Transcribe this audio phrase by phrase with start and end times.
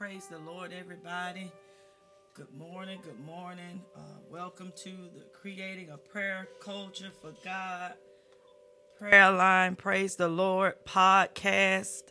[0.00, 1.52] Praise the Lord, everybody.
[2.32, 3.00] Good morning.
[3.04, 3.82] Good morning.
[3.94, 4.00] Uh,
[4.30, 7.92] welcome to the Creating a Prayer Culture for God
[8.98, 9.76] Prayer Line.
[9.76, 12.04] Praise the Lord podcast.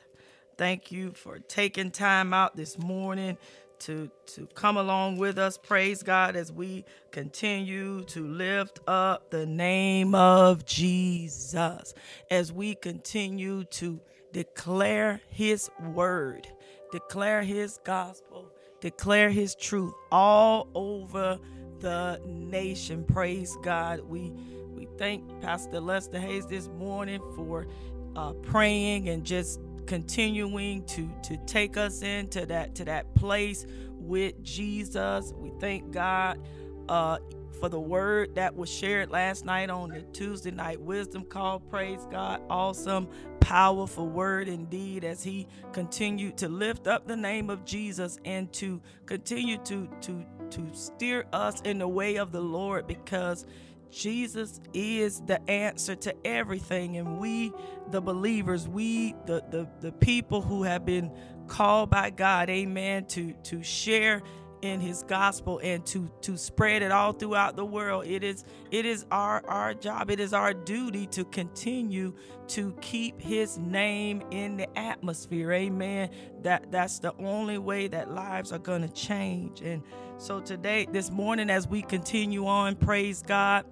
[0.56, 3.40] Thank you for taking time out this morning
[3.80, 9.46] to to come along with us praise god as we continue to lift up the
[9.46, 11.94] name of jesus
[12.30, 14.02] as we continue to
[14.34, 16.46] declare his word
[16.92, 18.52] declare his gospel.
[18.82, 21.40] Declare his truth all over
[21.80, 23.04] the nation.
[23.04, 24.02] Praise god.
[24.02, 24.32] We
[24.70, 27.68] we thank pastor lester hayes this morning for
[28.16, 34.42] uh, praying and just continuing to to take us into that to that place with
[34.44, 35.34] Jesus.
[35.38, 36.40] We thank God
[36.88, 37.20] uh,
[37.60, 41.60] for the word that was shared last night on the Tuesday night wisdom call.
[41.60, 42.42] Praise God.
[42.50, 43.08] Awesome,
[43.40, 48.82] powerful word indeed as he continued to lift up the name of Jesus and to
[49.06, 53.46] continue to to to steer us in the way of the Lord because
[53.92, 56.98] Jesus is the answer to everything.
[56.98, 57.52] And we,
[57.90, 61.12] the believers, we, the, the, the people who have been
[61.48, 64.22] called by God, amen, to, to share
[64.62, 68.86] in his gospel and to to spread it all throughout the world it is it
[68.86, 72.14] is our our job it is our duty to continue
[72.48, 76.10] to keep his name in the atmosphere amen
[76.42, 79.82] that that's the only way that lives are going to change and
[80.18, 83.66] so today this morning as we continue on praise god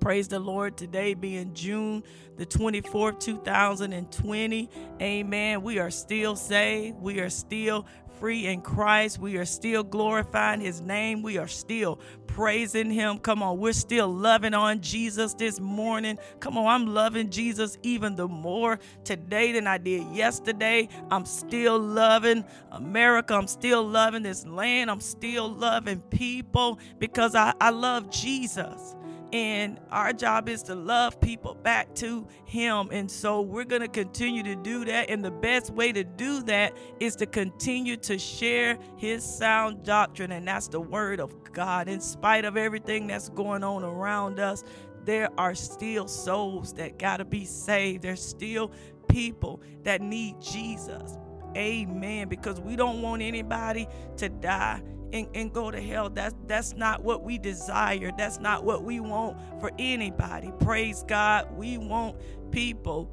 [0.00, 0.78] Praise the Lord.
[0.78, 2.02] Today being June
[2.38, 4.70] the 24th, 2020.
[5.02, 5.62] Amen.
[5.62, 6.96] We are still saved.
[7.02, 7.86] We are still
[8.20, 9.18] free in Christ.
[9.18, 11.22] We are still glorifying his name.
[11.22, 13.18] We are still praising him.
[13.18, 16.18] Come on, we're still loving on Jesus this morning.
[16.38, 20.88] Come on, I'm loving Jesus even the more today than I did yesterday.
[21.10, 23.34] I'm still loving America.
[23.34, 24.90] I'm still loving this land.
[24.90, 28.94] I'm still loving people because I, I love Jesus.
[29.32, 32.88] And our job is to love people back to Him.
[32.90, 35.08] And so we're going to continue to do that.
[35.08, 40.32] And the best way to do that is to continue to share His sound doctrine.
[40.32, 41.88] And that's the Word of God.
[41.88, 44.64] In spite of everything that's going on around us,
[45.04, 48.02] there are still souls that got to be saved.
[48.02, 48.72] There's still
[49.08, 51.16] people that need Jesus.
[51.56, 52.28] Amen.
[52.28, 56.10] Because we don't want anybody to die and, and go to hell.
[56.10, 58.10] That's that's not what we desire.
[58.16, 60.52] That's not what we want for anybody.
[60.60, 61.56] Praise God.
[61.56, 62.16] We want
[62.50, 63.10] people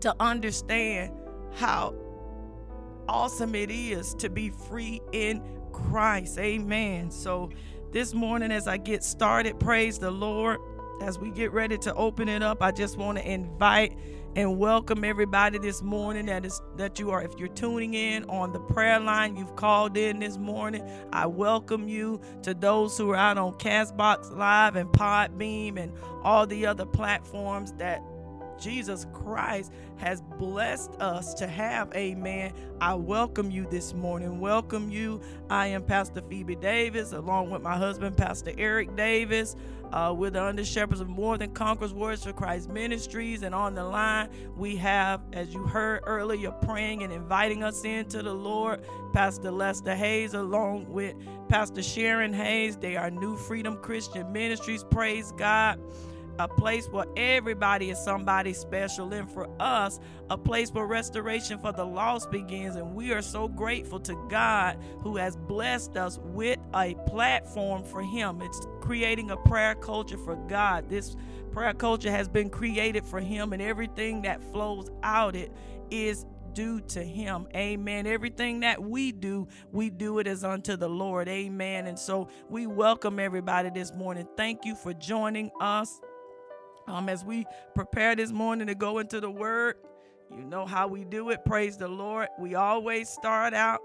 [0.00, 1.12] to understand
[1.54, 1.94] how
[3.08, 5.42] awesome it is to be free in
[5.72, 6.38] Christ.
[6.38, 7.10] Amen.
[7.10, 7.50] So
[7.92, 10.58] this morning as I get started, praise the Lord.
[11.00, 13.98] As we get ready to open it up, I just want to invite
[14.36, 18.52] and welcome everybody this morning that is that you are if you're tuning in on
[18.52, 23.16] the prayer line you've called in this morning i welcome you to those who are
[23.16, 25.92] out on castbox live and Podbean and
[26.24, 28.02] all the other platforms that
[28.60, 31.92] Jesus Christ has blessed us to have.
[31.94, 32.52] Amen.
[32.80, 34.40] I welcome you this morning.
[34.40, 35.20] Welcome you.
[35.50, 39.56] I am Pastor Phoebe Davis, along with my husband, Pastor Eric Davis.
[39.94, 43.44] Uh, we're the under shepherds of More Than Conquerors Words for Christ Ministries.
[43.44, 48.20] And on the line, we have, as you heard earlier, praying and inviting us into
[48.20, 51.14] the Lord, Pastor Lester Hayes, along with
[51.48, 52.76] Pastor Sharon Hayes.
[52.76, 54.82] They are New Freedom Christian Ministries.
[54.82, 55.78] Praise God
[56.38, 60.00] a place where everybody is somebody special, and for us,
[60.30, 62.76] a place where restoration for the lost begins.
[62.76, 68.02] And we are so grateful to God who has blessed us with a platform for
[68.02, 68.42] Him.
[68.42, 70.88] It's creating a prayer culture for God.
[70.88, 71.16] This
[71.52, 75.52] prayer culture has been created for Him, and everything that flows out it
[75.90, 77.46] is due to him.
[77.54, 78.06] Amen.
[78.06, 81.28] Everything that we do, we do it as unto the Lord.
[81.28, 81.86] Amen.
[81.86, 84.26] And so we welcome everybody this morning.
[84.36, 86.00] Thank you for joining us.
[86.86, 89.76] Um, as we prepare this morning to go into the word,
[90.30, 91.44] you know how we do it.
[91.44, 92.28] Praise the Lord.
[92.38, 93.80] We always start out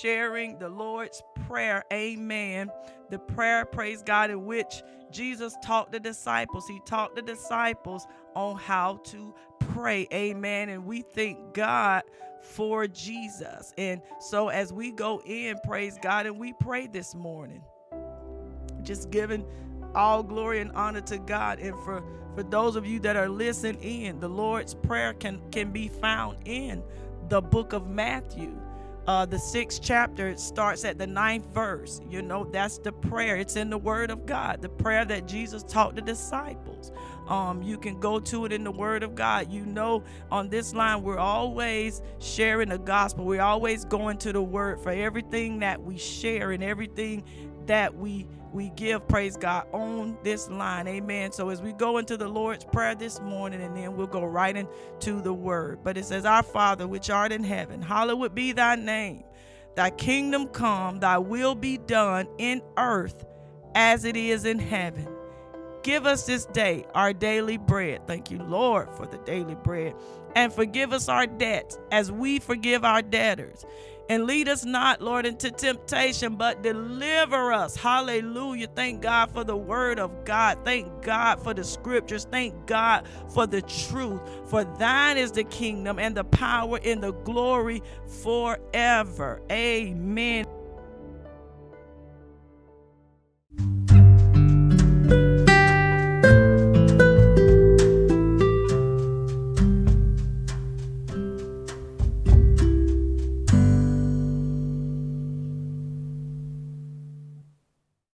[0.00, 1.84] sharing the Lord's Prayer.
[1.92, 2.70] Amen.
[3.10, 6.66] The prayer, praise God, in which Jesus taught the disciples.
[6.66, 10.06] He taught the disciples on how to pray.
[10.12, 10.68] Amen.
[10.68, 12.02] And we thank God
[12.40, 13.72] for Jesus.
[13.78, 17.62] And so as we go in, praise God, and we pray this morning,
[18.82, 19.44] just giving
[19.94, 21.60] all glory and honor to God.
[21.60, 22.04] And for
[22.34, 26.38] for those of you that are listening in, the Lord's Prayer can, can be found
[26.46, 26.82] in
[27.28, 28.56] the book of Matthew.
[29.06, 32.00] uh, the sixth chapter starts at the ninth verse.
[32.08, 33.36] You know, that's the prayer.
[33.36, 36.92] It's in the Word of God, the prayer that Jesus taught the disciples.
[37.28, 39.52] Um, you can go to it in the Word of God.
[39.52, 43.24] You know, on this line, we're always sharing the gospel.
[43.26, 47.24] We're always going to the Word for everything that we share and everything
[47.66, 50.86] that we we give praise God on this line.
[50.86, 51.32] Amen.
[51.32, 54.56] So as we go into the Lord's Prayer this morning, and then we'll go right
[54.56, 55.80] into the word.
[55.82, 59.24] But it says, Our Father, which art in heaven, hallowed be thy name.
[59.74, 63.24] Thy kingdom come, thy will be done in earth
[63.74, 65.08] as it is in heaven.
[65.82, 68.06] Give us this day our daily bread.
[68.06, 69.94] Thank you, Lord, for the daily bread.
[70.36, 73.64] And forgive us our debts as we forgive our debtors
[74.08, 77.76] and lead us not, Lord, into temptation, but deliver us.
[77.76, 78.68] Hallelujah.
[78.74, 80.58] Thank God for the word of God.
[80.64, 82.26] Thank God for the scriptures.
[82.30, 84.20] Thank God for the truth.
[84.50, 87.82] For thine is the kingdom and the power and the glory
[88.22, 89.42] forever.
[89.50, 90.46] Amen.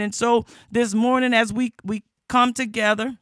[0.07, 3.19] And so this morning, as we, we come together,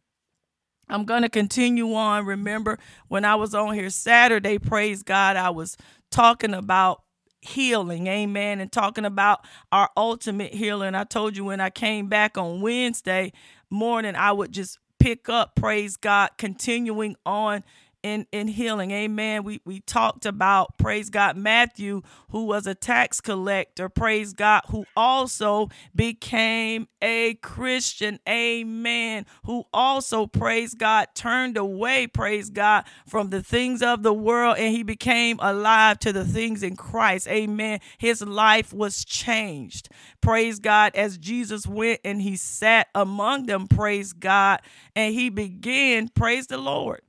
[0.87, 2.27] I'm going to continue on.
[2.27, 2.79] Remember,
[3.09, 5.79] when I was on here Saturday, praise God, I was
[6.11, 7.01] talking about
[7.41, 10.87] healing, amen, and talking about our ultimate healer.
[10.87, 13.33] And I told you when I came back on Wednesday
[13.71, 17.65] morning, I would just pick up, praise God, continuing on
[18.05, 18.91] in, in healing.
[18.91, 19.45] Amen.
[19.45, 24.85] We we talked about, praise God, Matthew, who was a tax collector, praise God, who
[24.95, 28.21] also became a Christian.
[28.29, 29.25] Amen.
[29.47, 34.77] Who also, praise God, turned away, praise God, from the things of the world and
[34.77, 37.27] he became alive to the things in Christ.
[37.27, 37.81] Amen.
[37.97, 39.89] His life was changed.
[40.21, 44.61] Praise God, as Jesus went and he sat among them, praise God,
[44.95, 47.01] and he began, praise the Lord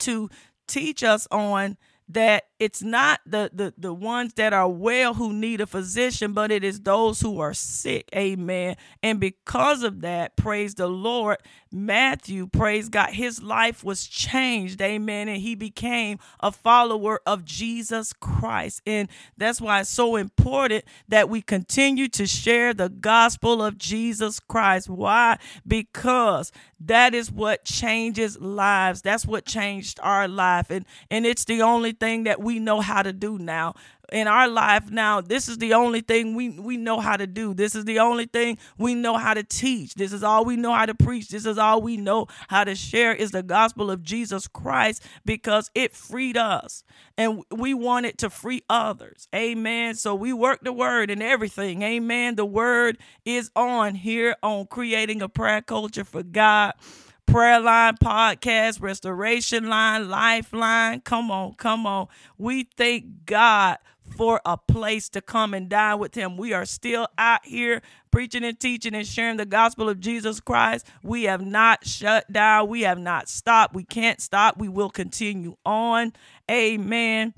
[0.00, 0.28] to
[0.66, 1.76] teach us on
[2.08, 6.50] that it's not the, the the ones that are well who need a physician but
[6.50, 8.08] it is those who are sick.
[8.14, 8.76] Amen.
[9.02, 11.38] And because of that praise the lord
[11.70, 14.80] matthew praise god his life was changed.
[14.80, 15.28] Amen.
[15.28, 18.82] And he became a follower of jesus christ.
[18.86, 24.40] And that's why it's so important that we continue to share the gospel of jesus
[24.40, 24.88] christ.
[24.88, 25.38] Why?
[25.66, 26.50] Because
[26.80, 29.02] that is what changes lives.
[29.02, 30.70] That's what changed our life.
[30.70, 33.74] And and it's the only thing that we know how to do now.
[34.10, 37.52] In our life now this is the only thing we we know how to do.
[37.52, 39.94] This is the only thing we know how to teach.
[39.94, 41.28] This is all we know how to preach.
[41.28, 45.70] This is all we know how to share is the gospel of jesus christ because
[45.74, 46.84] it freed us.
[47.18, 49.28] And we want it to free others.
[49.34, 49.94] Amen.
[49.94, 51.82] So we work the word and everything.
[51.82, 52.36] Amen.
[52.36, 52.96] The word
[53.26, 56.74] is on here on creating a prayer culture for god
[57.28, 61.00] prayer line podcast, restoration line, lifeline.
[61.02, 62.08] Come on, come on.
[62.38, 63.76] We thank God
[64.16, 66.38] for a place to come and dine with him.
[66.38, 70.86] We are still out here preaching and teaching and sharing the gospel of Jesus Christ.
[71.02, 72.68] We have not shut down.
[72.68, 73.74] We have not stopped.
[73.74, 74.56] We can't stop.
[74.56, 76.14] We will continue on.
[76.50, 77.34] Amen.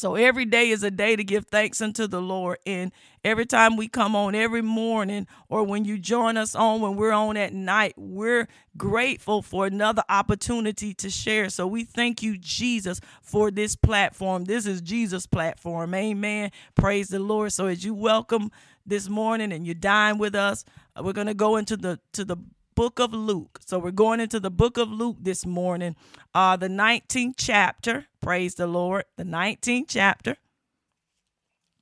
[0.00, 2.56] So every day is a day to give thanks unto the Lord.
[2.64, 2.90] And
[3.22, 7.12] every time we come on every morning or when you join us on when we're
[7.12, 8.48] on at night, we're
[8.78, 11.50] grateful for another opportunity to share.
[11.50, 14.46] So we thank you, Jesus, for this platform.
[14.46, 15.94] This is Jesus' platform.
[15.94, 16.50] Amen.
[16.74, 17.52] Praise the Lord.
[17.52, 18.50] So as you welcome
[18.86, 20.64] this morning and you dine with us,
[20.98, 22.38] we're to go into the to the
[22.74, 23.60] book of Luke.
[23.64, 25.96] So we're going into the book of Luke this morning,
[26.34, 28.06] uh, the 19th chapter.
[28.20, 30.36] Praise the Lord, the 19th chapter.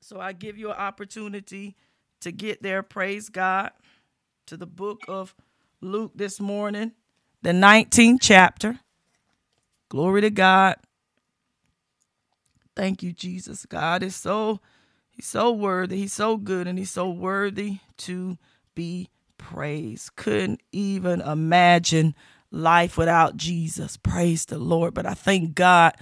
[0.01, 1.77] So I give you an opportunity
[2.21, 2.83] to get there.
[2.83, 3.71] Praise God
[4.47, 5.35] to the book of
[5.81, 6.93] Luke this morning,
[7.43, 8.81] the 19th chapter.
[9.89, 10.77] Glory to God.
[12.75, 13.67] Thank you, Jesus.
[13.67, 14.61] God is so,
[15.11, 15.99] He's so worthy.
[15.99, 18.39] He's so good, and He's so worthy to
[18.75, 20.11] be praise.
[20.17, 22.15] Couldn't even imagine
[22.51, 23.97] life without Jesus.
[23.97, 24.95] Praise the Lord.
[24.95, 25.95] But I thank God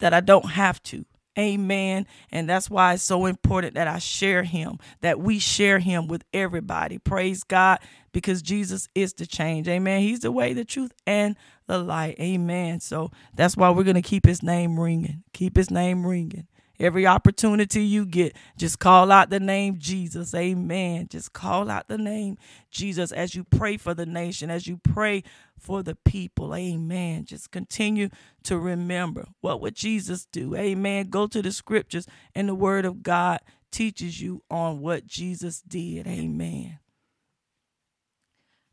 [0.00, 1.04] that I don't have to.
[1.38, 2.06] Amen.
[2.32, 6.24] And that's why it's so important that I share him, that we share him with
[6.34, 6.98] everybody.
[6.98, 7.78] Praise God,
[8.12, 9.68] because Jesus is the change.
[9.68, 10.02] Amen.
[10.02, 12.18] He's the way, the truth, and the light.
[12.20, 12.80] Amen.
[12.80, 15.22] So that's why we're going to keep his name ringing.
[15.32, 16.46] Keep his name ringing.
[16.80, 20.34] Every opportunity you get, just call out the name Jesus.
[20.34, 21.08] Amen.
[21.10, 22.38] Just call out the name
[22.70, 25.22] Jesus as you pray for the nation, as you pray
[25.58, 26.54] for the people.
[26.54, 27.26] Amen.
[27.26, 28.08] Just continue
[28.44, 30.56] to remember what would Jesus do?
[30.56, 31.10] Amen.
[31.10, 36.06] Go to the scriptures and the word of God teaches you on what Jesus did.
[36.06, 36.78] Amen.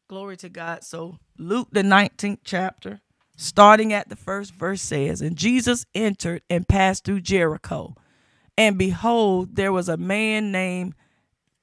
[0.07, 0.85] Glory to God.
[0.85, 3.01] So, Luke, the 19th chapter,
[3.37, 7.95] starting at the first verse says, And Jesus entered and passed through Jericho.
[8.57, 10.95] And behold, there was a man named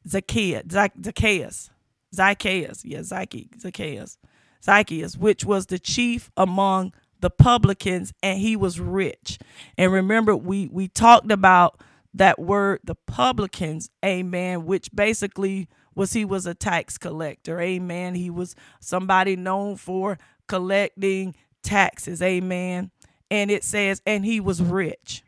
[0.09, 1.71] Zacchaeus, Zacchaeus,
[2.15, 4.19] Zacchaeus, yeah, Zacchaeus,
[4.63, 9.39] Zacchaeus, which was the chief among the publicans, and he was rich.
[9.77, 11.81] And remember, we we talked about
[12.13, 18.15] that word, the publicans, amen, which basically was he was a tax collector, amen.
[18.15, 21.35] He was somebody known for collecting
[21.65, 22.91] taxes, amen.
[23.31, 25.25] And it says, and he was rich.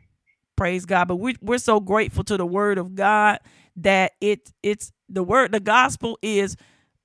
[0.55, 1.07] Praise God.
[1.07, 3.39] But we, we're so grateful to the word of God
[3.75, 6.57] that it it's the word, the gospel is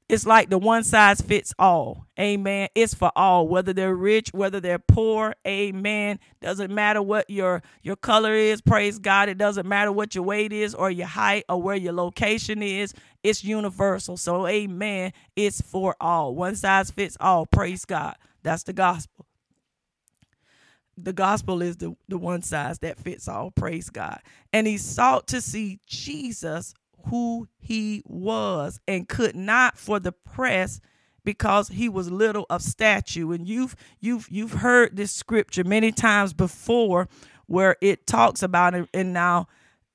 [0.09, 2.07] it's like the one size fits all.
[2.21, 2.69] Amen.
[2.75, 5.35] It's for all, whether they're rich, whether they're poor.
[5.47, 6.19] Amen.
[6.43, 8.61] Doesn't matter what your your color is.
[8.61, 9.31] Praise God.
[9.31, 12.93] It doesn't matter what your weight is or your height or where your location is.
[13.23, 14.19] It's universal.
[14.19, 15.13] So amen.
[15.35, 16.35] It's for all.
[16.35, 17.47] One size fits all.
[17.47, 18.17] Praise God.
[18.43, 19.27] That's the gospel.
[20.97, 23.51] The gospel is the, the one size that fits all.
[23.51, 24.21] Praise God.
[24.53, 26.75] And he sought to see Jesus
[27.07, 30.81] who he was and could not for the press
[31.25, 36.33] because he was little of stature and you've you've you've heard this scripture many times
[36.33, 37.09] before
[37.47, 39.47] where it talks about it and now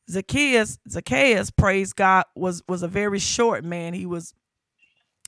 [0.10, 4.34] Zacchaeus Zacchaeus praise God was was a very short man he was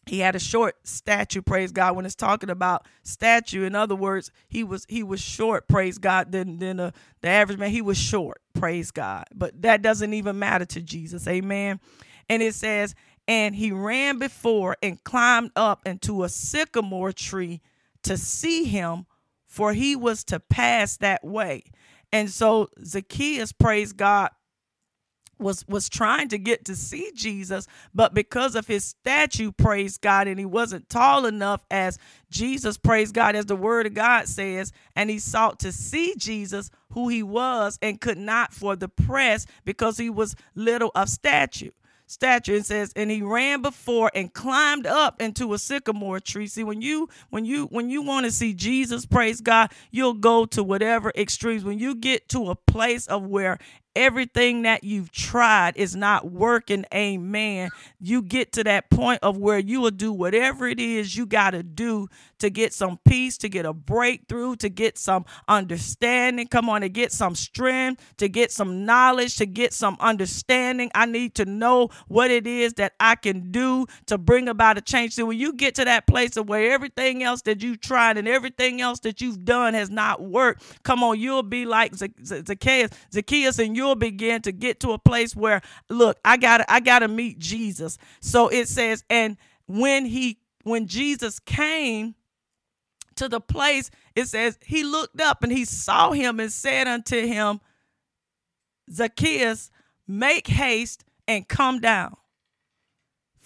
[0.10, 3.64] he had a short statue praise god when it's talking about statue.
[3.64, 7.60] In other words he was he was short praise god than than uh, the average
[7.60, 7.70] man.
[7.70, 9.26] He was short praise god.
[9.34, 11.28] But that doesn't even matter to jesus.
[11.28, 11.80] Amen.
[12.28, 12.96] And it says
[13.28, 17.62] and he ran before and climbed up into a sycamore tree
[18.02, 19.06] to see him
[19.46, 21.64] for he was to pass that way.
[22.12, 24.32] And so zacchaeus praise god
[25.40, 30.28] was was trying to get to see Jesus, but because of his statue, praise God,
[30.28, 31.98] and he wasn't tall enough as
[32.30, 36.70] Jesus, praise God, as the word of God says, and he sought to see Jesus,
[36.92, 41.72] who he was, and could not for the press because he was little of stature
[42.10, 46.48] stature and says and he ran before and climbed up into a sycamore tree.
[46.48, 50.46] See when you when you when you want to see jesus praise god you'll go
[50.48, 51.64] to whatever extremes.
[51.64, 53.60] When you get to a place of where
[53.96, 57.70] everything that you've tried is not working, amen,
[58.00, 61.52] you get to that point of where you will do whatever it is you got
[61.52, 62.08] to do
[62.40, 66.48] to get some peace, to get a breakthrough, to get some understanding.
[66.48, 70.90] Come on, to get some strength, to get some knowledge, to get some understanding.
[70.96, 74.82] I need to know what it is that I can do to bring about a
[74.82, 75.14] change.
[75.14, 78.28] So when you get to that place of where everything else that you've tried and
[78.28, 83.60] everything else that you've done has not worked, come on, you'll be like Zacchaeus, Zacchaeus,
[83.60, 87.40] and you'll begin to get to a place where, look, I gotta, I gotta meet
[87.40, 87.98] Jesus.
[88.22, 92.16] So it says, and when he when Jesus came
[93.16, 97.26] to the place, it says he looked up and he saw him and said unto
[97.26, 97.60] him,
[98.92, 99.72] Zacchaeus,
[100.08, 102.16] make haste and come down.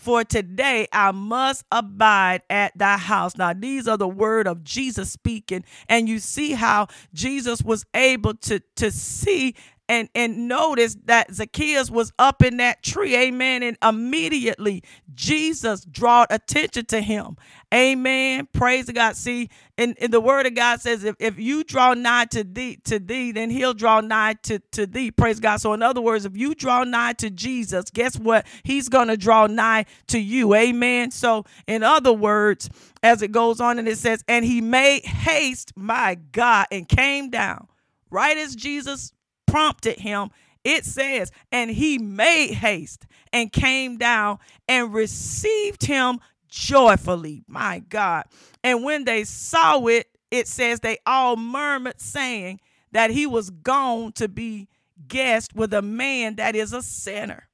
[0.03, 3.37] For today I must abide at thy house.
[3.37, 5.63] Now, these are the word of Jesus speaking.
[5.87, 9.55] And you see how Jesus was able to, to see
[9.89, 16.27] and and notice that Zacchaeus was up in that tree amen and immediately Jesus drawed
[16.29, 17.37] attention to him.
[17.73, 18.47] Amen.
[18.53, 19.15] Praise God.
[19.15, 22.77] See and, and the word of God says if, if you draw nigh to thee
[22.85, 25.11] to thee then he'll draw nigh to, to thee.
[25.11, 25.57] Praise God.
[25.57, 28.47] So in other words if you draw nigh to Jesus guess what?
[28.63, 30.55] He's gonna draw nigh to you.
[30.55, 31.11] Amen.
[31.11, 32.69] So in other words
[33.01, 37.29] as it goes on and it says and he made haste my God and came
[37.29, 37.67] down.
[38.09, 39.11] Right as Jesus
[39.53, 40.31] prompted him,
[40.63, 46.17] it says, and he made haste and came down and received him
[46.47, 47.43] joyfully.
[47.47, 48.23] My God.
[48.63, 52.61] And when they saw it, it says they all murmured, saying
[52.93, 54.69] that he was gone to be
[55.07, 57.47] guest with a man that is a sinner.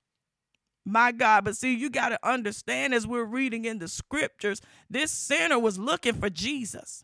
[0.86, 5.12] My God, but see, you got to understand as we're reading in the scriptures, this
[5.12, 7.04] sinner was looking for Jesus.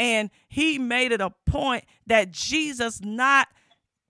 [0.00, 3.46] And he made it a point that Jesus not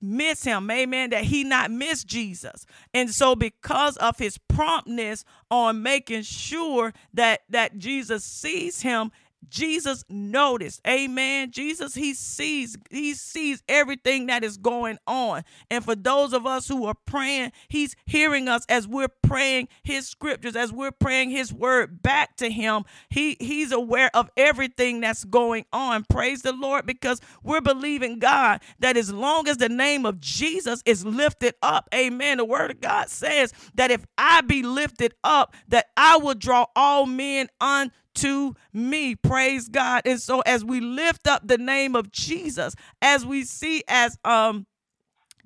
[0.02, 2.66] miss him amen that he not miss jesus.
[2.92, 9.12] And so because of his promptness on making sure that that jesus sees him
[9.49, 10.81] Jesus noticed.
[10.87, 11.51] Amen.
[11.51, 15.43] Jesus, he sees, he sees everything that is going on.
[15.71, 20.07] And for those of us who are praying, he's hearing us as we're praying his
[20.07, 22.85] scriptures, as we're praying his word back to him.
[23.11, 26.05] He he's aware of everything that's going on.
[26.05, 30.83] Praise the Lord, because we're believing God that as long as the name of Jesus
[30.85, 32.39] is lifted up, amen.
[32.39, 36.67] The word of God says that if I be lifted up, that I will draw
[36.77, 39.14] all men unto to me.
[39.14, 40.02] Praise God.
[40.04, 44.66] And so as we lift up the name of Jesus, as we see as um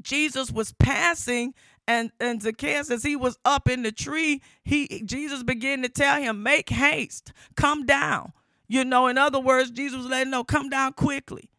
[0.02, 1.54] Jesus was passing
[1.88, 6.20] and and Zacchaeus as he was up in the tree, he Jesus began to tell
[6.20, 8.32] him, "Make haste, come down."
[8.68, 11.50] You know, in other words, Jesus was letting know, "Come down quickly."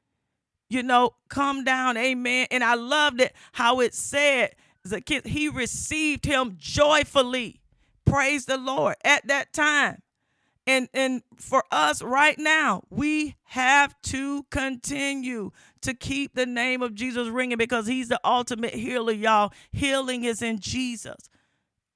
[0.69, 2.47] You know, come down, amen.
[2.51, 4.53] And I loved it how it said
[4.85, 7.61] Zacchaeus he received him joyfully.
[8.05, 10.01] Praise the Lord at that time.
[10.67, 16.93] And and for us right now, we have to continue to keep the name of
[16.93, 19.53] Jesus ringing because he's the ultimate healer, y'all.
[19.71, 21.29] Healing is in Jesus.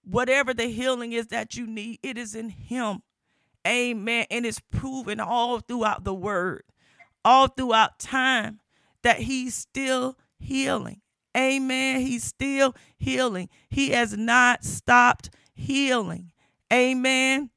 [0.04, 3.04] Whatever the healing is that you need, it is in him.
[3.68, 4.25] Amen.
[4.32, 6.63] And it's proven all throughout the word,
[7.25, 8.62] all throughout time
[9.04, 11.01] that he's still healing.
[11.38, 12.01] Amen.
[12.01, 13.50] He's still healing.
[13.70, 16.32] He has not stopped healing.
[16.72, 17.50] Amen.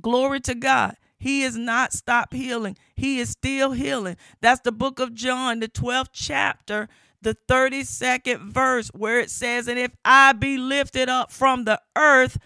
[0.00, 0.96] Glory to God.
[1.18, 2.76] He is not stopped healing.
[2.94, 4.16] He is still healing.
[4.40, 6.88] That's the book of John, the 12th chapter,
[7.22, 12.38] the 32nd verse, where it says, And if I be lifted up from the earth,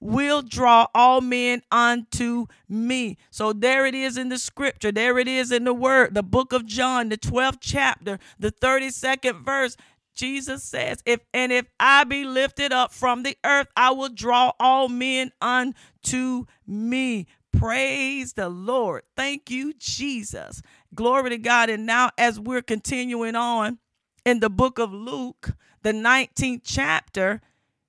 [0.00, 3.18] will draw all men unto me.
[3.30, 4.92] So there it is in the scripture.
[4.92, 9.44] There it is in the word, the book of John, the 12th chapter, the 32nd
[9.44, 9.76] verse.
[10.14, 14.52] Jesus says, if and if I be lifted up from the earth, I will draw
[14.58, 15.76] all men unto
[16.66, 17.26] me.
[17.52, 19.02] Praise the Lord.
[19.16, 20.62] Thank you, Jesus.
[20.94, 21.70] Glory to God.
[21.70, 23.78] And now, as we're continuing on
[24.24, 27.40] in the book of Luke, the 19th chapter,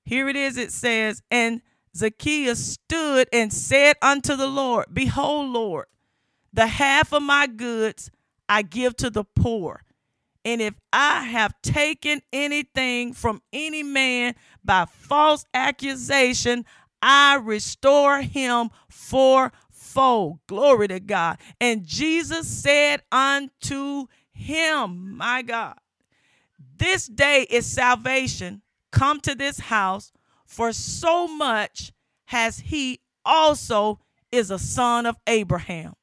[0.06, 0.58] here it is.
[0.58, 1.62] It says, And
[1.96, 5.86] Zacchaeus stood and said unto the Lord, Behold, Lord,
[6.54, 8.10] the half of my goods
[8.48, 9.84] I give to the poor.
[10.46, 16.66] And if I have taken anything from any man by false accusation,
[17.02, 20.40] I restore him fourfold.
[20.48, 21.38] Glory to God.
[21.60, 25.78] And Jesus said unto him, My God,
[26.78, 30.12] this day is salvation come to this house,
[30.46, 31.92] for so much
[32.26, 34.00] has he also
[34.32, 35.94] is a son of Abraham.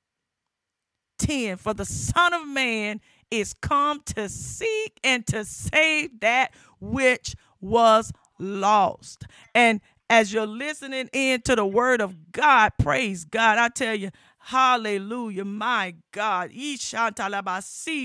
[1.18, 7.34] 10 For the Son of Man is come to seek and to save that which
[7.60, 9.24] was lost.
[9.54, 13.58] And as you're listening in to the word of God, praise God.
[13.58, 14.10] I tell you,
[14.46, 16.52] Hallelujah, my God.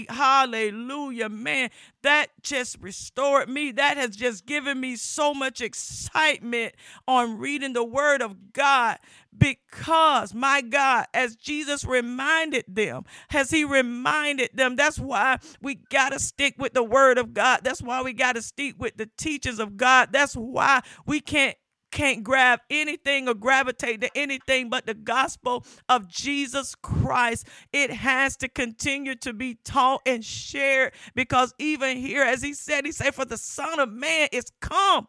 [0.09, 1.69] Hallelujah, man.
[2.01, 3.71] That just restored me.
[3.71, 6.73] That has just given me so much excitement
[7.07, 8.97] on reading the word of God
[9.37, 16.09] because, my God, as Jesus reminded them, as he reminded them, that's why we got
[16.09, 17.59] to stick with the word of God.
[17.63, 20.09] That's why we got to stick with the teachings of God.
[20.11, 21.55] That's why we can't
[21.91, 27.47] can't grab anything or gravitate to anything but the gospel of Jesus Christ.
[27.71, 32.85] It has to continue to be taught and shared because even here, as he said,
[32.85, 35.07] he said, For the Son of Man is come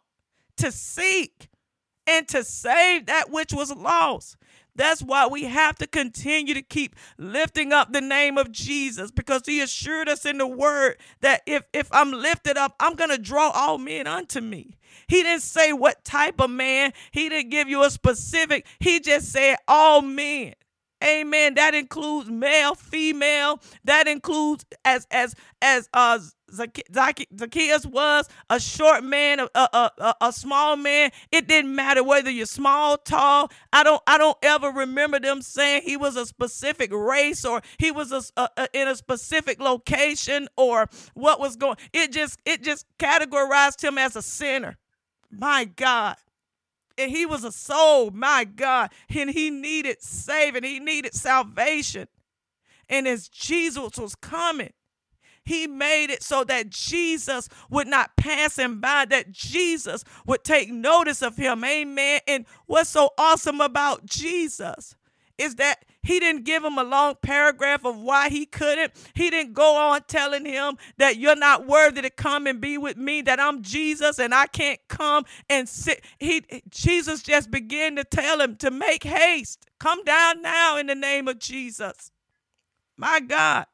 [0.56, 1.48] to seek
[2.06, 4.36] and to save that which was lost.
[4.74, 9.42] That's why we have to continue to keep lifting up the name of Jesus because
[9.44, 13.18] he assured us in the word that if, if I'm lifted up, I'm going to
[13.18, 14.78] draw all men unto me.
[15.08, 19.30] He didn't say what type of man, he didn't give you a specific, he just
[19.32, 20.54] said all men.
[21.02, 21.54] Amen.
[21.54, 23.60] That includes male, female.
[23.84, 26.20] That includes as as as uh
[26.52, 31.10] Zacchaeus was a short man, a, a, a, a, small man.
[31.30, 33.50] It didn't matter whether you're small, tall.
[33.72, 37.90] I don't I don't ever remember them saying he was a specific race or he
[37.90, 41.76] was a, a, in a specific location or what was going.
[41.92, 44.76] It just it just categorized him as a sinner.
[45.32, 46.16] My God.
[46.98, 48.92] And he was a soul, my God.
[49.08, 52.08] And he needed saving, he needed salvation.
[52.88, 54.72] And as Jesus was coming,
[55.44, 60.70] he made it so that Jesus would not pass him by, that Jesus would take
[60.70, 61.64] notice of him.
[61.64, 62.20] Amen.
[62.28, 64.94] And what's so awesome about Jesus
[65.38, 68.92] is that he didn't give him a long paragraph of why he couldn't.
[69.14, 72.96] He didn't go on telling him that you're not worthy to come and be with
[72.96, 76.04] me, that I'm Jesus and I can't come and sit.
[76.18, 79.66] He Jesus just began to tell him to make haste.
[79.78, 82.10] Come down now in the name of Jesus.
[82.96, 83.66] My God.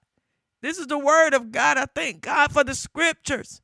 [0.60, 1.78] This is the word of God.
[1.78, 3.62] I thank God for the scriptures.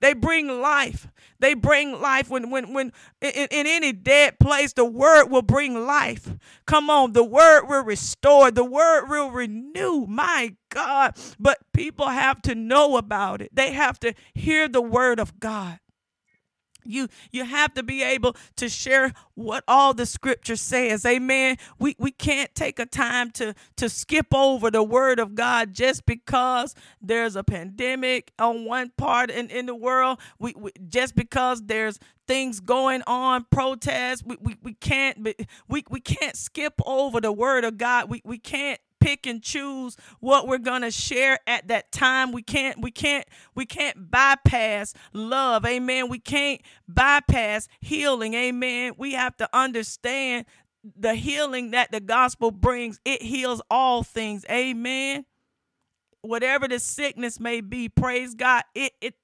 [0.00, 1.08] They bring life.
[1.38, 5.86] They bring life when when when in, in, any dead place the word will bring
[5.86, 6.34] life.
[6.66, 8.50] Come on, the word will restore.
[8.50, 10.06] The word will renew.
[10.06, 11.16] My God.
[11.38, 13.54] But people have to know about it.
[13.54, 15.80] They have to hear the word of God
[16.84, 21.04] you you have to be able to share what all the scripture says.
[21.04, 21.56] Amen.
[21.78, 26.06] We we can't take a time to to skip over the word of god just
[26.06, 30.18] because there's a pandemic on one part in, in the world.
[30.38, 35.26] We, we just because there's things going on protests we, we, we can't
[35.68, 38.08] we, we can't skip over the word of god.
[38.08, 42.32] We, we can't pick and choose what we're going to share at that time.
[42.32, 45.64] We can't we can't we can't bypass love.
[45.64, 46.08] Amen.
[46.08, 48.34] We can't bypass healing.
[48.34, 48.94] Amen.
[48.96, 50.46] We have to understand
[50.96, 53.00] the healing that the gospel brings.
[53.04, 54.44] It heals all things.
[54.50, 55.24] Amen.
[56.22, 59.14] Whatever the sickness may be praise god it it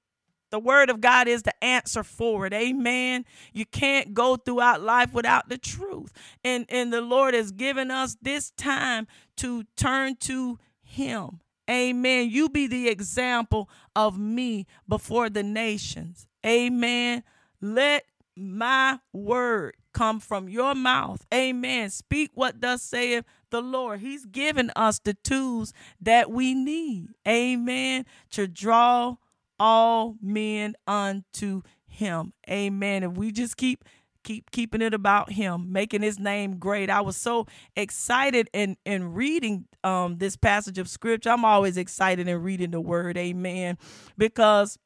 [0.57, 2.53] the word of God is the answer for it.
[2.53, 3.25] Amen.
[3.53, 6.11] You can't go throughout life without the truth.
[6.43, 11.41] And and the Lord has given us this time to turn to him.
[11.69, 12.31] Amen.
[12.31, 16.25] You be the example of me before the nations.
[16.43, 17.21] Amen.
[17.61, 21.23] Let my word come from your mouth.
[21.31, 21.91] Amen.
[21.91, 23.99] Speak what thus saith the Lord.
[23.99, 27.09] He's given us the tools that we need.
[27.27, 28.07] Amen.
[28.31, 29.17] To draw
[29.59, 32.33] all men unto him.
[32.49, 33.03] Amen.
[33.03, 33.83] If we just keep
[34.23, 36.89] keep keeping it about him, making his name great.
[36.89, 41.29] I was so excited in in reading um this passage of scripture.
[41.29, 43.17] I'm always excited in reading the word.
[43.17, 43.77] Amen.
[44.17, 44.77] Because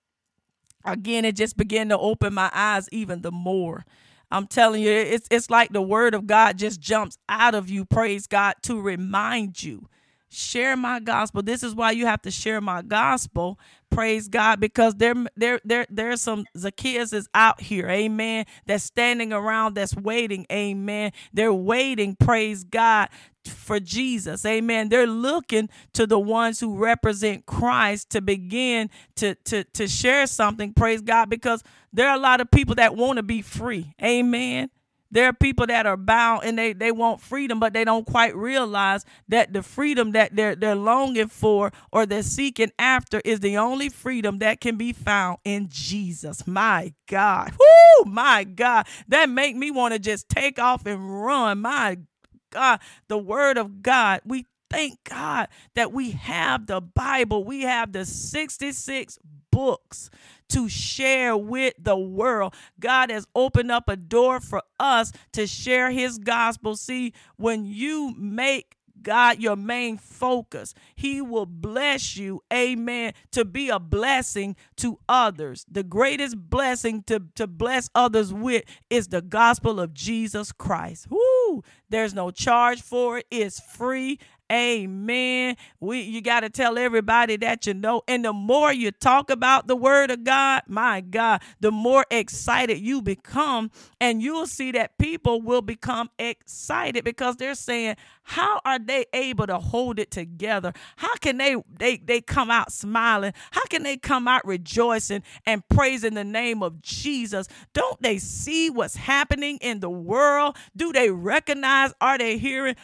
[0.86, 3.84] again, it just began to open my eyes even the more.
[4.30, 7.84] I'm telling you, it's it's like the word of God just jumps out of you,
[7.84, 9.88] praise God, to remind you
[10.32, 11.44] share my gospel.
[11.44, 13.60] This is why you have to share my gospel.
[13.90, 18.46] Praise God, because there, there, there, there's some Zacchaeus is out here, amen.
[18.66, 21.12] That's standing around, that's waiting, amen.
[21.34, 23.10] They're waiting, praise God,
[23.44, 24.46] for Jesus.
[24.46, 24.90] Amen.
[24.90, 30.74] They're looking to the ones who represent Christ to begin to to to share something.
[30.74, 33.94] Praise God because there are a lot of people that want to be free.
[34.02, 34.70] Amen.
[35.12, 38.36] There are people that are bound and they, they want freedom, but they don't quite
[38.36, 43.58] realize that the freedom that they're they're longing for or they're seeking after is the
[43.58, 46.48] only freedom that can be found in Jesus.
[46.48, 47.52] My God.
[47.60, 48.88] Whoo, my God.
[49.10, 51.60] That make me want to just take off and run.
[51.60, 51.98] My
[52.52, 52.80] God.
[53.10, 54.22] The word of God.
[54.26, 57.44] We thank God that we have the Bible.
[57.44, 59.20] We have the 66
[59.52, 60.10] books
[60.52, 62.54] to share with the world.
[62.80, 66.76] God has opened up a door for us to share his gospel.
[66.76, 70.74] See, when you make God your main focus.
[70.96, 75.66] He will bless you, amen, to be a blessing to others.
[75.70, 81.08] The greatest blessing to, to bless others with is the gospel of Jesus Christ.
[81.10, 81.64] Woo!
[81.90, 84.20] There's no charge for it, it's free.
[84.52, 85.56] Amen.
[85.80, 88.02] We you got to tell everybody that you know.
[88.08, 92.80] And the more you talk about the word of God, my God, the more excited
[92.80, 93.72] you become.
[94.02, 99.48] And you'll see that people will become excited because they're saying, How are they able
[99.48, 100.74] to hold it together?
[100.98, 103.34] How can they they they come out smiling?
[103.52, 107.48] How can they come out rejoicing and praising the name of Jesus?
[107.74, 110.58] Don't they see what's happening in the world?
[110.76, 111.94] Do they recognize?
[112.02, 112.76] Are they hearing?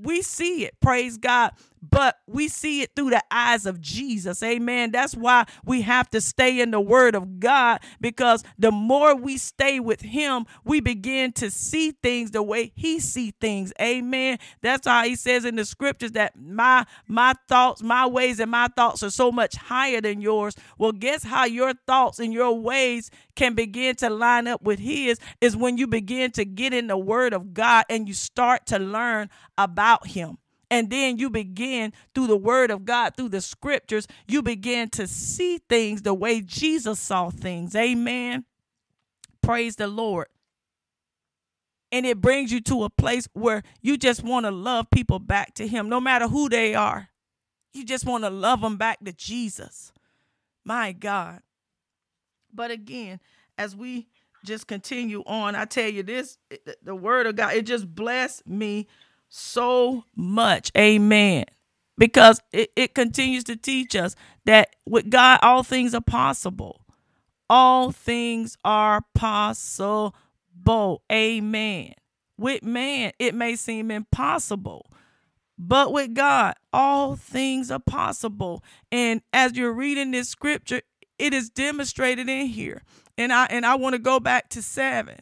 [0.00, 4.42] We see it, praise God, but we see it through the eyes of Jesus.
[4.42, 4.92] Amen.
[4.92, 9.36] That's why we have to stay in the word of God because the more we
[9.36, 13.72] stay with him, we begin to see things the way he see things.
[13.80, 14.38] Amen.
[14.62, 18.68] That's how he says in the scriptures that my my thoughts, my ways and my
[18.76, 20.54] thoughts are so much higher than yours.
[20.78, 25.18] Well, guess how your thoughts and your ways can begin to line up with his
[25.40, 28.78] is when you begin to get in the word of God and you start to
[28.78, 30.38] learn about him.
[30.72, 35.06] And then you begin through the word of God, through the scriptures, you begin to
[35.06, 37.76] see things the way Jesus saw things.
[37.76, 38.46] Amen.
[39.42, 40.28] Praise the Lord.
[41.92, 45.52] And it brings you to a place where you just want to love people back
[45.56, 47.10] to Him, no matter who they are.
[47.74, 49.92] You just want to love them back to Jesus.
[50.64, 51.42] My God.
[52.50, 53.20] But again,
[53.58, 54.08] as we
[54.42, 56.38] just continue on, I tell you this
[56.82, 58.86] the word of God, it just blessed me
[59.34, 60.72] so much.
[60.76, 61.46] Amen.
[61.98, 64.16] Because it, it continues to teach us
[64.46, 66.82] that with God, all things are possible.
[67.50, 70.14] All things are possible.
[71.12, 71.94] Amen.
[72.38, 74.86] with man, it may seem impossible.
[75.58, 78.64] But with God, all things are possible.
[78.92, 80.82] And as you're reading this scripture,
[81.18, 82.82] it is demonstrated in here.
[83.18, 85.16] And I and I want to go back to 7.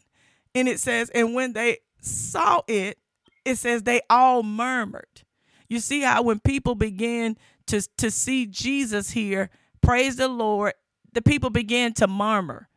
[0.55, 2.97] And it says, and when they saw it,
[3.45, 5.23] it says they all murmured.
[5.69, 9.49] You see how when people begin to to see Jesus here,
[9.81, 10.73] praise the Lord,
[11.13, 12.67] the people began to murmur.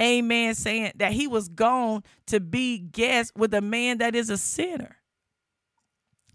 [0.00, 4.38] Amen, saying that he was gone to be guest with a man that is a
[4.38, 4.96] sinner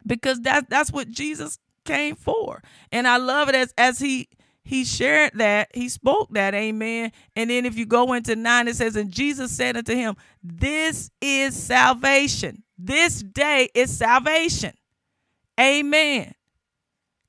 [0.06, 2.62] because that that's what Jesus came for.
[2.92, 4.30] And I love it as as he
[4.64, 7.12] he shared that, he spoke that, amen.
[7.36, 11.12] And then if you go into 9 it says and Jesus said unto him, "This
[11.22, 12.65] is salvation.
[12.78, 14.74] This day is salvation."
[15.60, 16.34] Amen.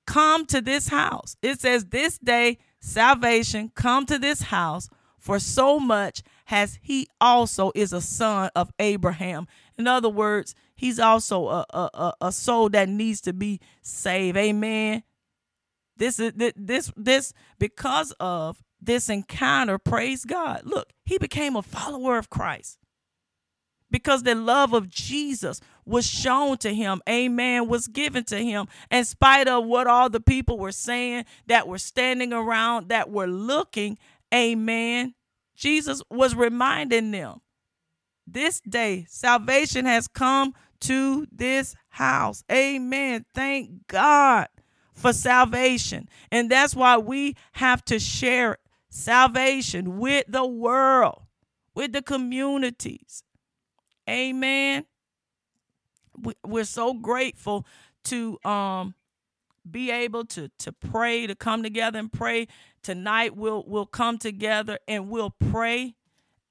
[0.06, 1.36] Come to this house.
[1.42, 7.72] It says this day salvation come to this house for so much has he also
[7.74, 9.48] is a son of Abraham.
[9.76, 14.36] In other words, he's also a, a, a soul that needs to be saved.
[14.36, 15.02] Amen.
[15.96, 20.60] This is this this because of this encounter, praise God.
[20.64, 22.78] Look, he became a follower of Christ.
[23.96, 29.06] Because the love of Jesus was shown to him, amen, was given to him, in
[29.06, 33.96] spite of what all the people were saying that were standing around, that were looking,
[34.34, 35.14] amen.
[35.54, 37.40] Jesus was reminding them
[38.26, 42.44] this day salvation has come to this house.
[42.52, 43.24] Amen.
[43.34, 44.48] Thank God
[44.92, 46.06] for salvation.
[46.30, 48.58] And that's why we have to share
[48.90, 51.22] salvation with the world,
[51.74, 53.22] with the communities.
[54.08, 54.86] Amen.
[56.44, 57.66] We're so grateful
[58.04, 58.94] to um
[59.68, 62.46] be able to to pray to come together and pray
[62.82, 65.96] tonight we'll we'll come together and we'll pray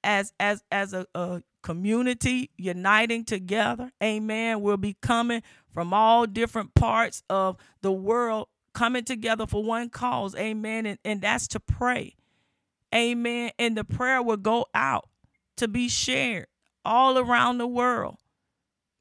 [0.04, 3.92] as as as a, a community uniting together.
[4.02, 4.62] Amen.
[4.62, 5.42] We'll be coming
[5.74, 10.36] from all different parts of the world, coming together for one cause.
[10.36, 10.86] Amen.
[10.86, 12.16] And, and that's to pray.
[12.94, 13.50] Amen.
[13.58, 15.10] And the prayer will go out
[15.58, 16.46] to be shared
[16.86, 18.18] all around the world.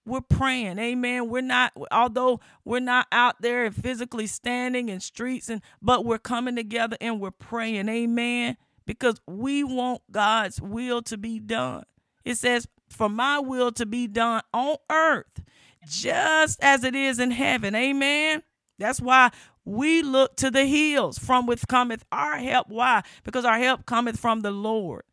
[0.06, 0.78] We're praying.
[0.78, 1.30] Amen.
[1.30, 6.18] We're not, although we're not out there and physically standing in streets, and but we're
[6.18, 7.88] coming together and we're praying.
[7.88, 8.56] Amen.
[8.86, 11.84] Because we want God's will to be done.
[12.22, 15.42] It says, For my will to be done on earth,
[15.88, 17.74] just as it is in heaven.
[17.74, 18.42] Amen.
[18.78, 19.30] That's why
[19.64, 22.68] we look to the hills from which cometh our help.
[22.68, 23.02] Why?
[23.22, 25.04] Because our help cometh from the Lord.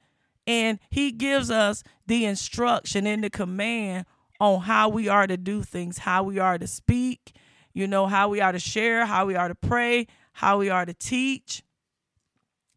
[0.51, 4.05] And He gives us the instruction and the command
[4.39, 7.33] on how we are to do things, how we are to speak,
[7.73, 10.85] you know, how we are to share, how we are to pray, how we are
[10.85, 11.63] to teach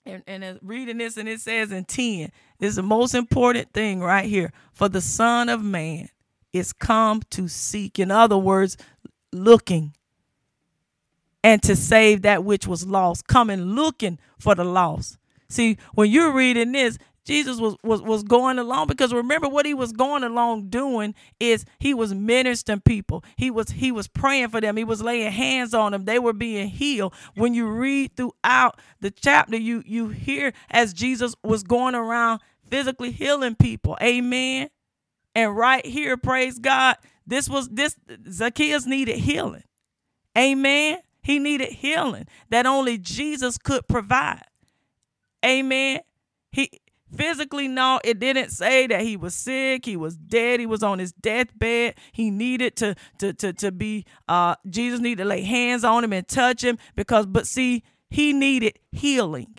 [0.06, 4.00] and, and reading this, and it says in 10, this is the most important thing
[4.00, 4.52] right here.
[4.72, 6.08] For the Son of Man
[6.52, 7.98] is come to seek.
[7.98, 8.76] In other words,
[9.32, 9.94] looking
[11.42, 15.18] and to save that which was lost, coming looking for the lost.
[15.48, 19.72] See, when you're reading this, Jesus was, was was going along because remember what he
[19.74, 23.24] was going along doing is he was ministering people.
[23.37, 24.76] He was he was praying for them.
[24.76, 26.04] He was laying hands on them.
[26.04, 27.14] They were being healed.
[27.34, 33.10] When you read throughout the chapter, you you hear as Jesus was going around physically
[33.10, 33.96] healing people.
[34.02, 34.68] Amen.
[35.34, 37.96] And right here, praise God, this was this
[38.30, 39.64] Zacchaeus needed healing.
[40.37, 40.98] Amen.
[41.22, 44.44] He needed healing that only Jesus could provide.
[45.44, 46.00] Amen.
[46.52, 46.70] He
[47.17, 50.99] Physically, no, it didn't say that he was sick, he was dead, he was on
[50.99, 51.95] his deathbed.
[52.12, 56.12] He needed to to to to be uh Jesus needed to lay hands on him
[56.12, 59.57] and touch him because but see, he needed healing.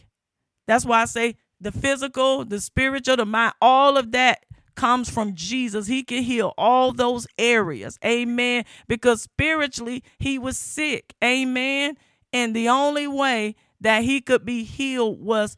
[0.68, 5.34] That's why I say the physical, the spiritual, the mind, all of that comes from
[5.36, 5.88] Jesus.
[5.88, 7.98] He can heal all those areas.
[8.04, 8.66] Amen.
[8.88, 11.14] Because spiritually, he was sick.
[11.24, 11.98] Amen.
[12.34, 15.56] And the only way that he could be healed was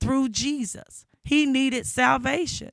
[0.00, 1.04] through Jesus.
[1.28, 2.70] He needed salvation.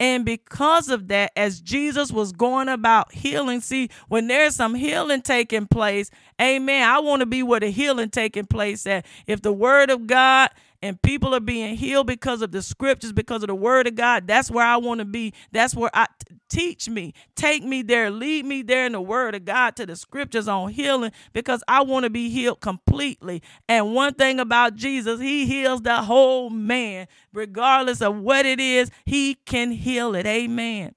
[0.00, 5.22] And because of that, as Jesus was going about healing, see, when there's some healing
[5.22, 6.88] taking place, amen.
[6.88, 9.06] I want to be where the healing taking place at.
[9.28, 10.50] If the word of God
[10.82, 14.26] and people are being healed because of the scriptures, because of the word of God.
[14.26, 15.34] That's where I want to be.
[15.52, 16.06] That's where I
[16.48, 19.96] teach me, take me there, lead me there in the word of God to the
[19.96, 23.42] scriptures on healing because I want to be healed completely.
[23.68, 28.90] And one thing about Jesus, he heals the whole man, regardless of what it is,
[29.04, 30.26] he can heal it.
[30.26, 30.94] Amen.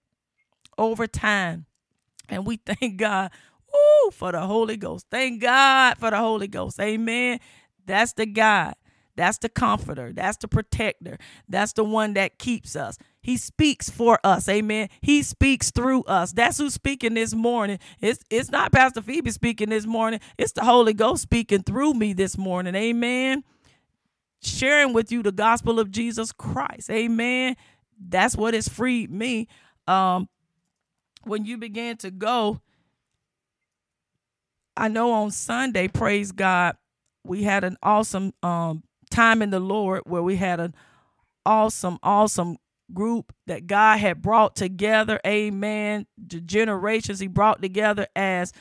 [0.78, 1.66] Over time.
[2.30, 3.32] And we thank God
[3.72, 5.08] woo, for the Holy Ghost.
[5.10, 6.80] Thank God for the Holy Ghost.
[6.80, 7.40] Amen.
[7.86, 8.76] That's the God.
[9.16, 10.14] That's the comforter.
[10.14, 11.18] That's the protector.
[11.50, 12.98] That's the one that keeps us.
[13.22, 14.50] He speaks for us.
[14.50, 14.90] Amen.
[15.02, 16.34] He speaks through us.
[16.34, 17.80] That's who's speaking this morning.
[18.00, 20.20] It's it's not Pastor Phoebe speaking this morning.
[20.38, 22.76] It's the Holy Ghost speaking through me this morning.
[22.76, 23.44] Amen.
[24.42, 26.90] Sharing with you the gospel of Jesus Christ.
[26.90, 27.56] Amen.
[28.00, 29.48] That's what has freed me.
[29.88, 30.30] Um,
[31.24, 32.62] when you began to go,
[34.76, 36.76] I know on Sunday, praise God,
[37.24, 40.74] we had an awesome um time in the Lord where we had an
[41.46, 42.58] awesome, awesome
[42.94, 45.20] group that God had brought together.
[45.26, 46.08] Amen.
[46.18, 48.54] The generations He brought together as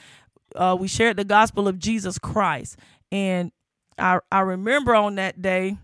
[0.56, 2.76] uh, we shared the gospel of Jesus Christ.
[3.12, 3.52] And
[3.98, 5.78] I, I remember on that day,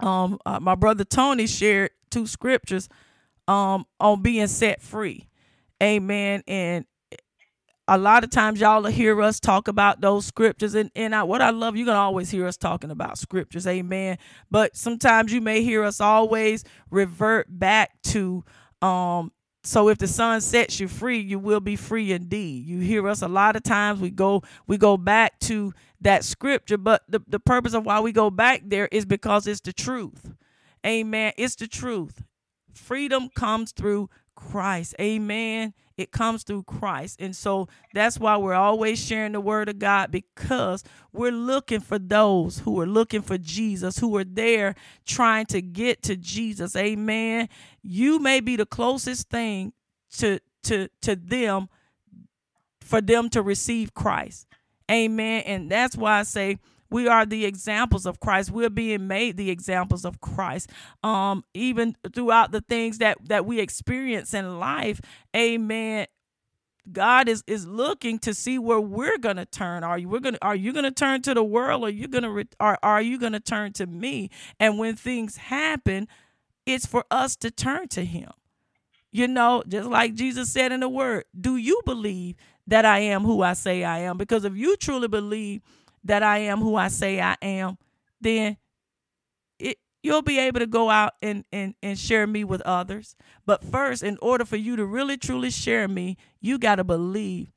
[0.00, 2.88] um, uh, my brother Tony shared two scriptures
[3.48, 5.28] um, on being set free.
[5.82, 6.42] Amen.
[6.46, 6.84] And
[7.88, 11.22] a lot of times y'all will hear us talk about those scriptures and, and I,
[11.22, 14.18] what i love you're going to always hear us talking about scriptures amen.
[14.50, 18.44] But sometimes you may hear us always revert back to
[18.82, 22.66] um so if the Son sets you free you will be free indeed.
[22.66, 26.78] You hear us a lot of times we go we go back to that scripture
[26.78, 30.32] but the, the purpose of why we go back there is because it's the truth.
[30.84, 32.22] Amen it's the truth.
[32.72, 37.20] Freedom comes through christ amen it comes through Christ.
[37.20, 41.98] And so that's why we're always sharing the word of God because we're looking for
[41.98, 46.76] those who are looking for Jesus, who are there trying to get to Jesus.
[46.76, 47.48] Amen.
[47.82, 49.72] You may be the closest thing
[50.18, 51.68] to to to them
[52.80, 54.46] for them to receive Christ.
[54.90, 55.42] Amen.
[55.46, 56.58] And that's why I say
[56.90, 58.50] we are the examples of Christ.
[58.50, 60.70] We're being made the examples of Christ.
[61.02, 65.00] Um, even throughout the things that that we experience in life.
[65.34, 66.06] Amen.
[66.90, 69.82] God is is looking to see where we're gonna turn.
[69.82, 72.78] Are you we're gonna are you gonna turn to the world, or you gonna are
[72.82, 74.30] are you gonna turn to me?
[74.60, 76.06] And when things happen,
[76.64, 78.30] it's for us to turn to Him.
[79.10, 83.22] You know, just like Jesus said in the Word, do you believe that I am
[83.22, 84.16] who I say I am?
[84.16, 85.62] Because if you truly believe
[86.06, 87.78] that I am who I say I am,
[88.20, 88.56] then
[89.58, 93.16] it you'll be able to go out and, and, and share me with others.
[93.44, 97.52] But first, in order for you to really truly share me, you got to believe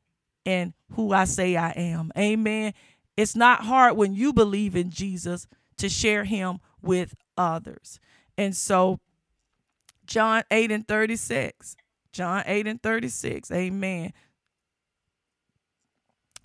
[0.45, 2.11] in who I say I am.
[2.17, 2.73] Amen.
[3.15, 5.45] It's not hard when you believe in Jesus
[5.77, 7.99] to share him with others.
[8.37, 8.99] And so,
[10.05, 11.75] John 8 and 36.
[12.11, 13.51] John 8 and 36.
[13.51, 14.13] Amen.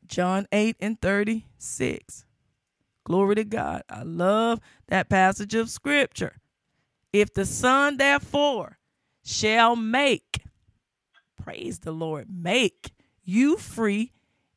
[0.07, 2.25] John 8 and 36.
[3.05, 3.83] Glory to God.
[3.89, 6.41] I love that passage of scripture.
[7.13, 8.79] If the Son, therefore,
[9.25, 10.43] shall make,
[11.41, 14.13] praise the Lord, make you free,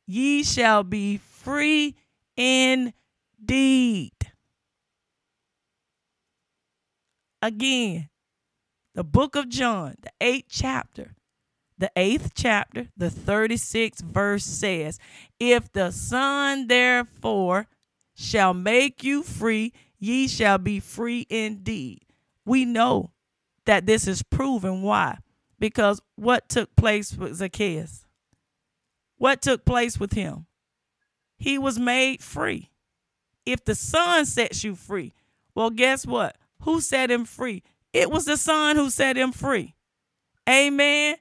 [0.06, 1.94] ye shall be free
[2.36, 2.92] indeed.
[7.40, 8.08] Again,
[8.94, 11.14] the book of John, the eighth chapter,
[11.78, 14.98] the eighth chapter, the 36th verse says,
[15.38, 17.68] If the Son therefore
[18.14, 22.04] shall make you free, ye shall be free indeed.
[22.44, 23.12] We know
[23.64, 24.82] that this is proven.
[24.82, 25.18] Why?
[25.60, 28.06] Because what took place with Zacchaeus?
[29.16, 30.46] What took place with him?
[31.36, 32.70] He was made free.
[33.46, 35.14] If the Son sets you free,
[35.54, 36.36] well, guess what?
[36.62, 37.62] Who set him free?
[37.92, 39.76] It was the Son who set him free.
[40.48, 41.16] Amen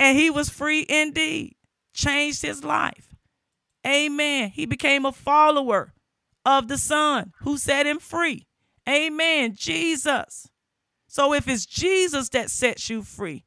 [0.00, 1.54] and he was free indeed,
[1.92, 3.14] changed his life.
[3.86, 4.50] Amen.
[4.50, 5.92] He became a follower
[6.44, 8.46] of the Son who set him free.
[8.88, 9.54] Amen.
[9.54, 10.48] Jesus.
[11.06, 13.44] So if it's Jesus that sets you free,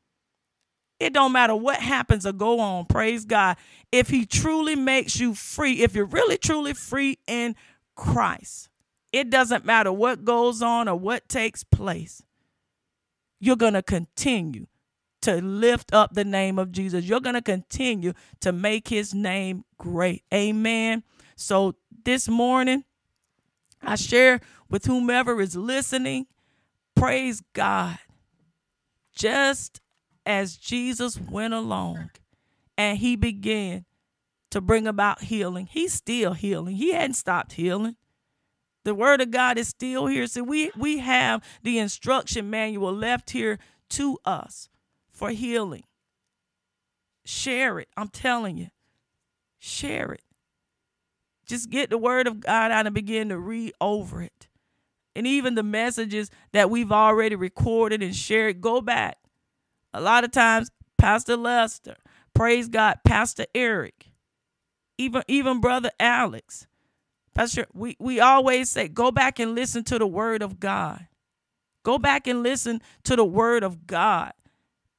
[1.00, 2.86] it don't matter what happens or go on.
[2.86, 3.58] Praise God.
[3.92, 7.56] If he truly makes you free, if you're really truly free in
[7.96, 8.70] Christ,
[9.12, 12.22] it doesn't matter what goes on or what takes place.
[13.40, 14.68] You're going to continue
[15.24, 17.06] to lift up the name of Jesus.
[17.06, 20.24] You're going to continue to make his name great.
[20.34, 21.04] Amen.
[21.36, 22.84] So this morning,
[23.82, 26.28] I share with whomever is listening,
[26.96, 27.98] praise God.
[29.16, 29.82] Just
[30.26, 32.10] as Jesus went along
[32.78, 33.86] and he began
[34.52, 36.76] to bring about healing, he's still healing.
[36.76, 37.96] He hadn't stopped healing.
[38.84, 40.28] The word of God is still here.
[40.28, 43.58] So we we have the instruction manual left here
[43.92, 44.68] to us
[45.14, 45.84] for healing.
[47.26, 47.88] Share it.
[47.96, 48.68] I'm telling you.
[49.60, 50.24] Share it.
[51.46, 54.48] Just get the word of God out and begin to read over it.
[55.16, 59.18] And even the messages that we've already recorded and shared, go back.
[59.94, 61.96] A lot of times, Pastor Lester,
[62.34, 64.08] Praise God, Pastor Eric,
[64.98, 66.68] even even Brother Alex.
[67.36, 71.08] Pastor, we, we always say, go back and listen to the word of God.
[71.84, 74.34] Go back and listen to the word of God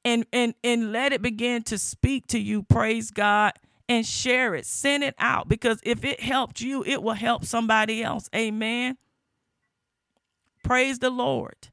[0.04, 2.62] and and and let it begin to speak to you.
[2.62, 3.52] Praise God
[3.88, 4.66] and share it.
[4.66, 8.28] Send it out because if it helped you, it will help somebody else.
[8.34, 8.96] Amen.
[10.62, 11.68] Praise the Lord.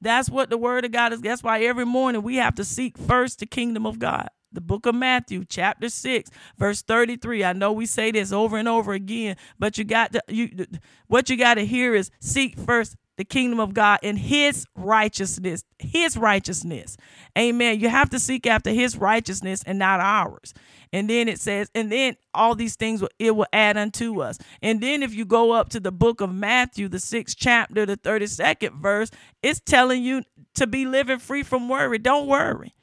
[0.00, 1.20] That's what the word of God is.
[1.20, 4.28] That's why every morning we have to seek first the kingdom of God.
[4.50, 7.44] The book of Matthew, chapter 6, verse 33.
[7.44, 10.66] I know we say this over and over again, but you got to you
[11.06, 15.64] what you got to hear is seek first the kingdom of God and his righteousness,
[15.78, 16.96] his righteousness.
[17.38, 17.80] Amen.
[17.80, 20.54] You have to seek after his righteousness and not ours.
[20.92, 24.38] And then it says, and then all these things will it will add unto us.
[24.60, 27.96] And then if you go up to the book of Matthew, the sixth chapter, the
[27.96, 29.10] 32nd verse,
[29.42, 30.22] it's telling you
[30.54, 31.98] to be living free from worry.
[31.98, 32.74] Don't worry.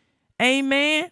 [0.41, 1.11] Amen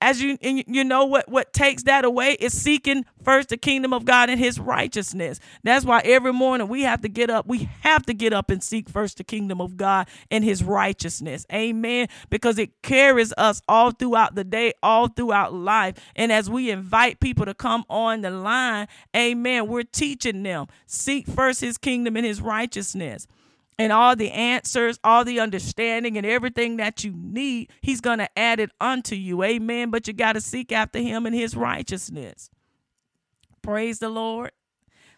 [0.00, 4.04] as you you know what what takes that away is seeking first the kingdom of
[4.04, 5.40] God and his righteousness.
[5.62, 7.46] That's why every morning we have to get up.
[7.46, 11.46] We have to get up and seek first the kingdom of God and his righteousness.
[11.52, 12.08] Amen.
[12.28, 15.96] Because it carries us all throughout the day, all throughout life.
[16.14, 21.26] And as we invite people to come on the line, amen, we're teaching them seek
[21.26, 23.26] first his kingdom and his righteousness
[23.78, 28.38] and all the answers, all the understanding, and everything that you need, He's going to
[28.38, 29.42] add it unto you.
[29.42, 29.90] Amen.
[29.90, 32.50] But you got to seek after Him and His righteousness.
[33.62, 34.52] Praise the Lord.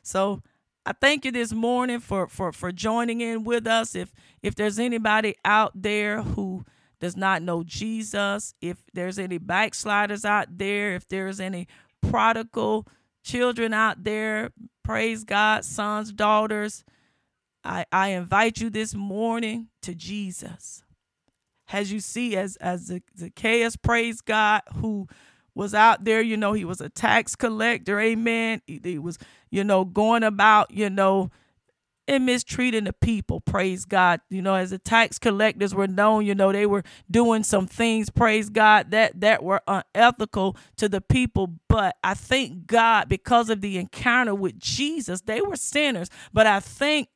[0.03, 0.43] So
[0.85, 3.95] I thank you this morning for for for joining in with us.
[3.95, 6.65] If if there's anybody out there who
[7.01, 11.67] does not know Jesus, if there's any backsliders out there, if there's any
[12.01, 12.87] prodigal
[13.23, 14.51] children out there,
[14.83, 16.85] praise God, sons, daughters
[17.67, 20.83] I, I invite you this morning to Jesus.
[21.73, 25.09] As you see, as as Zacchaeus, praise God, who
[25.55, 28.63] was out there, you know, he was a tax collector, amen.
[28.67, 29.19] He, he was,
[29.51, 31.31] you know, going about, you know,
[32.09, 34.21] and mistreating the people, praise God.
[34.31, 38.11] You know, as the tax collectors were known, you know, they were doing some things,
[38.11, 41.55] praise God, that that were unethical to the people.
[41.69, 46.11] But I thank God because of the encounter with Jesus, they were sinners.
[46.33, 47.09] But I thank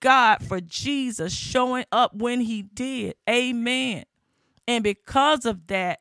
[0.00, 3.16] God for Jesus showing up when he did.
[3.28, 4.04] Amen.
[4.68, 6.00] And because of that,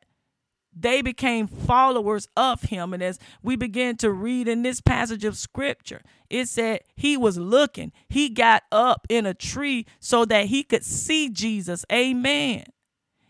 [0.77, 2.93] they became followers of him.
[2.93, 7.37] And as we begin to read in this passage of scripture, it said he was
[7.37, 7.93] looking.
[8.09, 11.85] He got up in a tree so that he could see Jesus.
[11.91, 12.65] Amen.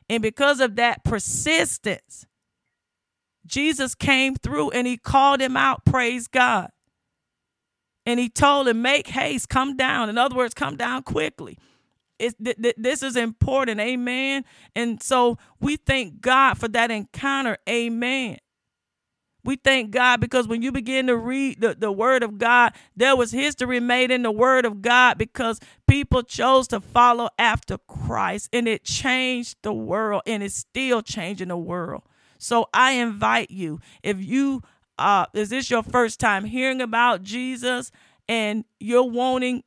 [0.09, 2.25] And because of that persistence,
[3.45, 5.85] Jesus came through and he called him out.
[5.85, 6.71] Praise God
[8.05, 10.09] and he told him, Make haste, come down.
[10.09, 11.57] In other words, come down quickly.
[12.19, 13.79] It's, th- th- this is important.
[13.79, 14.45] Amen.
[14.75, 17.57] And so we thank God for that encounter.
[17.67, 18.37] Amen.
[19.43, 23.15] We thank God because when you begin to read the, the word of God, there
[23.15, 28.49] was history made in the word of God because people chose to follow after Christ
[28.51, 32.01] and it changed the world and it's still changing the world.
[32.39, 34.63] So I invite you, if you
[34.97, 37.91] uh, is this your first time hearing about Jesus
[38.27, 39.63] and you're wanting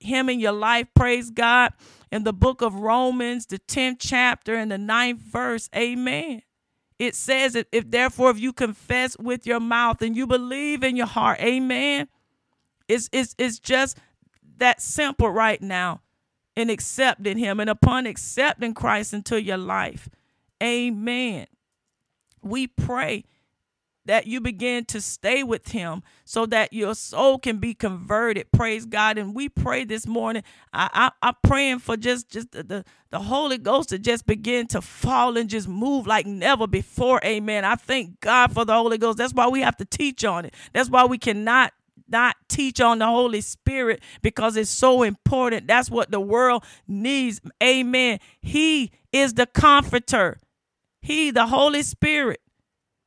[0.00, 0.88] him in your life?
[0.94, 1.72] Praise God.
[2.10, 6.42] In the book of Romans, the 10th chapter and the ninth verse, amen.
[6.98, 10.96] It says that if therefore if you confess with your mouth and you believe in
[10.96, 12.08] your heart, amen.
[12.88, 13.98] It's it's it's just
[14.56, 16.00] that simple right now
[16.56, 20.08] in accepting him and upon accepting Christ into your life.
[20.60, 21.46] Amen.
[22.42, 23.24] We pray
[24.08, 28.86] that you begin to stay with him so that your soul can be converted praise
[28.86, 30.42] god and we pray this morning
[30.72, 34.66] i, I am praying for just just the, the the holy ghost to just begin
[34.68, 38.98] to fall and just move like never before amen i thank god for the holy
[38.98, 41.72] ghost that's why we have to teach on it that's why we cannot
[42.08, 45.66] not teach on the Holy Spirit because it's so important.
[45.66, 47.38] That's what the world needs.
[47.62, 48.18] Amen.
[48.40, 50.38] He is the comforter.
[51.02, 52.40] He, the Holy Spirit,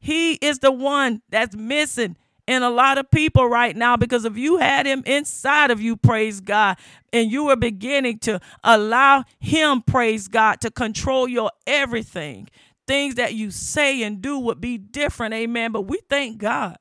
[0.01, 4.35] he is the one that's missing in a lot of people right now because if
[4.35, 6.77] you had him inside of you, praise God,
[7.13, 12.49] and you were beginning to allow him, praise God, to control your everything,
[12.87, 15.35] things that you say and do would be different.
[15.35, 15.71] Amen.
[15.71, 16.77] But we thank God.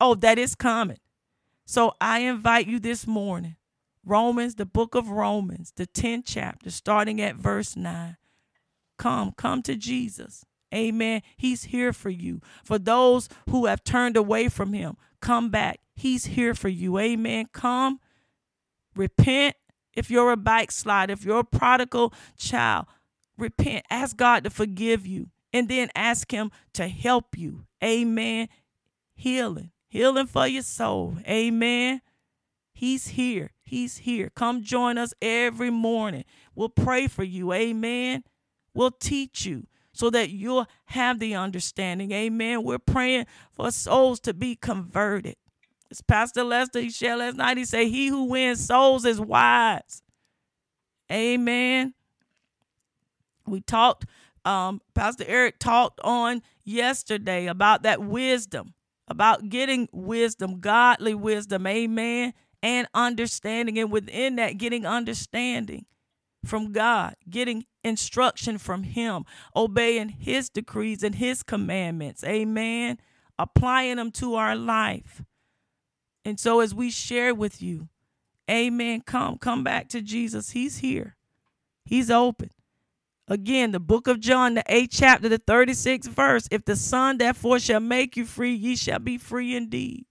[0.00, 0.98] Oh, that is coming.
[1.66, 3.56] So I invite you this morning,
[4.04, 8.16] Romans, the book of Romans, the 10th chapter, starting at verse 9.
[8.98, 10.44] Come, come to Jesus.
[10.74, 11.22] Amen.
[11.36, 12.40] He's here for you.
[12.64, 15.80] For those who have turned away from him, come back.
[15.94, 16.98] He's here for you.
[16.98, 17.46] Amen.
[17.52, 18.00] Come,
[18.94, 19.56] repent.
[19.94, 22.86] If you're a backslide, if you're a prodigal child,
[23.36, 23.84] repent.
[23.90, 27.64] Ask God to forgive you and then ask Him to help you.
[27.82, 28.48] Amen.
[29.14, 31.16] Healing, healing for your soul.
[31.26, 32.00] Amen.
[32.72, 33.50] He's here.
[33.64, 34.30] He's here.
[34.34, 36.24] Come join us every morning.
[36.54, 37.52] We'll pray for you.
[37.52, 38.22] Amen.
[38.72, 39.66] We'll teach you
[39.98, 42.12] so that you'll have the understanding.
[42.12, 42.62] Amen.
[42.62, 45.34] We're praying for souls to be converted.
[45.90, 50.02] As Pastor Lester he shared last night, he said, He who wins souls is wise.
[51.10, 51.94] Amen.
[53.44, 54.06] We talked,
[54.44, 58.74] um, Pastor Eric talked on yesterday about that wisdom,
[59.08, 63.80] about getting wisdom, godly wisdom, amen, and understanding.
[63.80, 65.86] And within that, getting understanding
[66.48, 69.24] from God, getting instruction from Him,
[69.54, 72.98] obeying His decrees and His commandments, amen,
[73.38, 75.22] applying them to our life.
[76.24, 77.88] And so, as we share with you,
[78.50, 80.50] amen, come, come back to Jesus.
[80.50, 81.16] He's here,
[81.84, 82.50] He's open.
[83.30, 86.48] Again, the book of John, the 8th chapter, the 36th verse.
[86.50, 90.06] If the Son therefore shall make you free, ye shall be free indeed.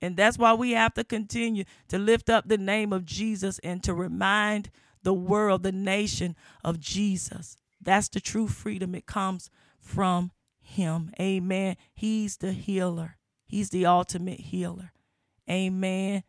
[0.00, 3.82] And that's why we have to continue to lift up the name of Jesus and
[3.82, 4.70] to remind
[5.06, 6.34] the world, the nation
[6.64, 7.56] of Jesus.
[7.80, 8.92] That's the true freedom.
[8.92, 11.12] It comes from Him.
[11.20, 11.76] Amen.
[11.94, 14.90] He's the healer, He's the ultimate healer.
[15.48, 16.24] Amen.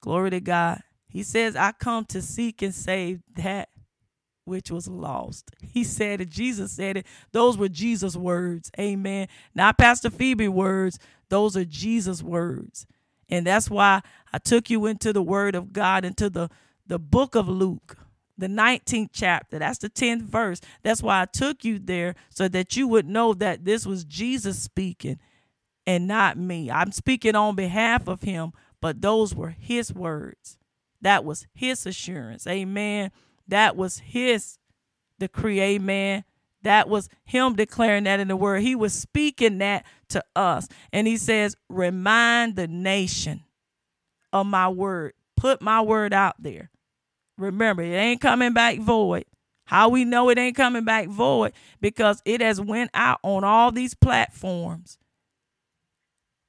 [0.00, 0.82] Glory to God.
[1.08, 3.68] He says, I come to seek and save that
[4.44, 5.52] which was lost.
[5.62, 6.30] He said it.
[6.30, 7.06] Jesus said it.
[7.30, 8.72] Those were Jesus' words.
[8.76, 9.28] Amen.
[9.54, 10.98] Not Pastor Phoebe words.
[11.28, 12.86] Those are Jesus' words.
[13.28, 14.00] And that's why
[14.32, 16.50] I took you into the word of God, into the,
[16.88, 17.96] the book of Luke,
[18.36, 19.58] the 19th chapter.
[19.58, 20.60] That's the 10th verse.
[20.82, 24.58] That's why I took you there so that you would know that this was Jesus
[24.58, 25.18] speaking
[25.86, 26.70] and not me.
[26.70, 30.58] I'm speaking on behalf of him, but those were his words.
[31.00, 32.46] That was his assurance.
[32.46, 33.10] Amen.
[33.46, 34.58] That was his
[35.18, 35.60] decree.
[35.60, 36.24] Amen.
[36.62, 38.62] That was him declaring that in the word.
[38.62, 40.68] He was speaking that to us.
[40.92, 43.44] And he says, Remind the nation
[44.32, 45.14] of my word.
[45.36, 46.70] Put my word out there.
[47.38, 49.24] Remember, it ain't coming back void.
[49.64, 51.52] How we know it ain't coming back void?
[51.80, 54.98] Because it has went out on all these platforms.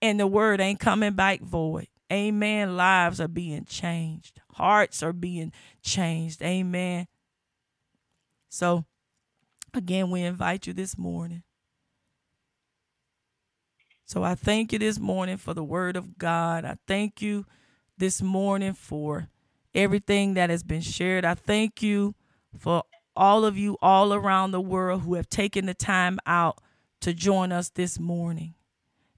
[0.02, 1.88] And the word ain't coming back void.
[2.12, 2.76] Amen.
[2.76, 4.40] Lives are being changed.
[4.54, 5.52] Hearts are being
[5.84, 6.42] changed.
[6.42, 7.08] Amen.
[8.50, 8.86] So,
[9.74, 11.44] again, we invite you this morning.
[14.06, 16.66] So, I thank you this morning for the word of God.
[16.66, 17.46] I thank you
[17.98, 19.28] this morning for
[19.74, 21.26] everything that has been shared.
[21.26, 22.16] I thank you
[22.58, 22.84] for
[23.16, 26.60] all of you all around the world who have taken the time out
[27.02, 28.56] to join us this morning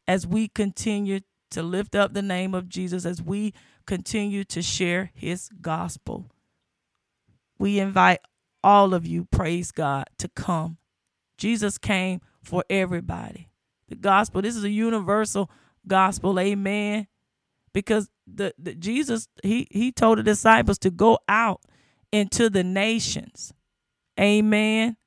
[0.07, 1.19] as we continue
[1.51, 3.53] to lift up the name of Jesus as we
[3.85, 6.31] continue to share his gospel.
[7.59, 8.19] We invite
[8.63, 10.77] all of you, praise God, to come.
[11.37, 13.49] Jesus came for everybody.
[13.89, 15.49] The gospel, this is a universal
[15.87, 17.07] gospel, amen.
[17.73, 21.61] Because the, the Jesus, he he told the disciples to go out
[22.11, 23.53] into the nations.
[24.19, 24.97] Amen.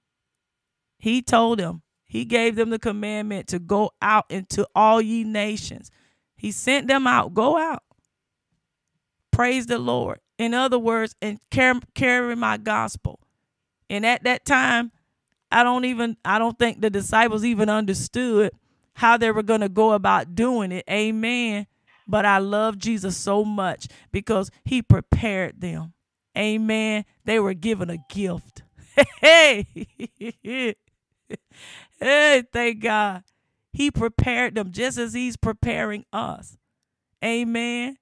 [0.99, 5.91] He told them, he gave them the commandment to go out into all ye nations.
[6.37, 7.35] He sent them out.
[7.35, 7.83] Go out.
[9.31, 10.21] Praise the Lord.
[10.39, 13.21] In other words, and carry, carry my gospel.
[13.91, 14.93] And at that time,
[15.51, 18.53] I don't even I don't think the disciples even understood
[18.95, 20.85] how they were going to go about doing it.
[20.91, 21.67] Amen.
[22.07, 25.95] But I love Jesus so much because he prepared them.
[26.37, 27.05] Amen.
[27.25, 28.63] They were given a gift.
[29.21, 29.67] Hey.
[32.01, 33.25] hey, thank God.
[33.73, 36.57] He prepared them just as he's preparing us.
[37.25, 37.97] Amen.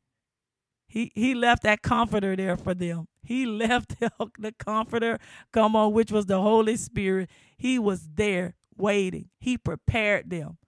[0.86, 3.08] He he left that comforter there for them.
[3.22, 5.18] He left the comforter,
[5.52, 7.30] come on, which was the Holy Spirit.
[7.56, 9.30] He was there waiting.
[9.40, 10.58] He prepared them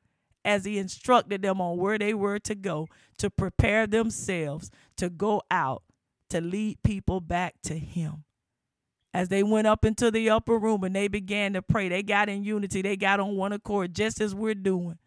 [0.45, 2.87] as he instructed them on where they were to go
[3.19, 5.83] to prepare themselves to go out
[6.31, 8.25] to lead people back to him
[9.15, 11.89] as they went up into the upper room and they began to pray.
[11.89, 14.99] They got in unity, they got on one accord, just as we're doing.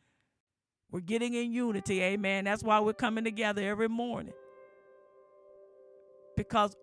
[0.89, 2.45] We're getting in unity, amen.
[2.45, 4.33] That's why we're coming together every morning.
[6.37, 6.75] Because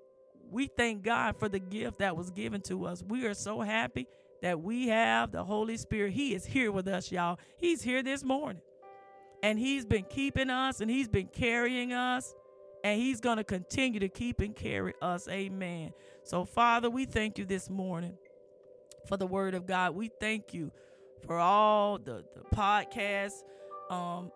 [0.50, 3.02] we thank God for the gift that was given to us.
[3.02, 4.07] We are so happy
[4.45, 6.12] that we have the Holy Spirit.
[6.12, 7.38] He is here with us, y'all.
[7.57, 8.62] He's here this morning.
[9.42, 12.36] And He's been keeping us and He's been carrying us
[12.84, 15.26] and he's going to continue to keep and carry us.
[15.28, 15.92] Amen.
[16.22, 18.18] So, Father, we thank you this morning
[19.09, 19.95] for the word of God.
[19.97, 20.70] We thank you
[21.26, 23.42] for all the, the podcasts.
[23.90, 24.30] um,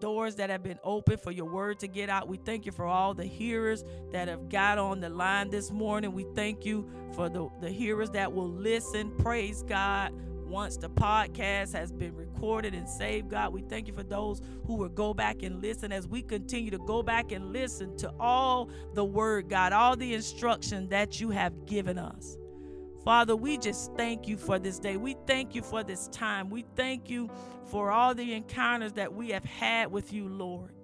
[0.00, 2.28] doors that have been open for your word to get out.
[2.28, 6.12] We thank you for all the hearers that have got on the line this morning.
[6.12, 9.10] We thank you for the, the hearers that will listen.
[9.18, 10.12] Praise God
[10.48, 13.52] once the podcast has been recorded and saved, God.
[13.52, 16.78] We thank you for those who will go back and listen as we continue to
[16.78, 21.66] go back and listen to all the word, God, all the instruction that you have
[21.66, 22.38] given us.
[23.08, 24.98] Father, we just thank you for this day.
[24.98, 26.50] We thank you for this time.
[26.50, 27.30] We thank you
[27.70, 30.74] for all the encounters that we have had with you, Lord.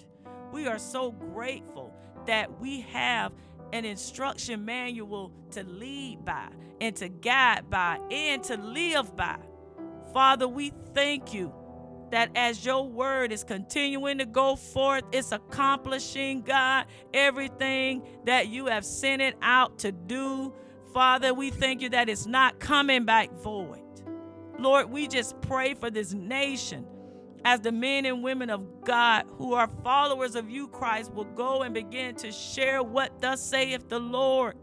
[0.51, 1.95] We are so grateful
[2.25, 3.35] that we have
[3.75, 6.49] an instruction manual to lead by
[6.81, 9.37] and to guide by and to live by.
[10.14, 11.53] Father, we thank you
[12.11, 18.64] that as your word is continuing to go forth, it's accomplishing, God, everything that you
[18.64, 20.55] have sent it out to do.
[20.95, 23.82] Father, we thank you that it's not coming back void.
[24.59, 26.86] Lord, we just pray for this nation
[27.45, 31.62] as the men and women of God who are followers of you, Christ, will go
[31.62, 34.57] and begin to share what thus saith the Lord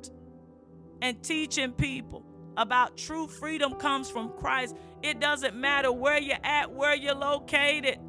[1.02, 2.24] and teaching people
[2.56, 4.76] about true freedom comes from Christ.
[5.04, 8.00] It doesn't matter where you're at, where you're located.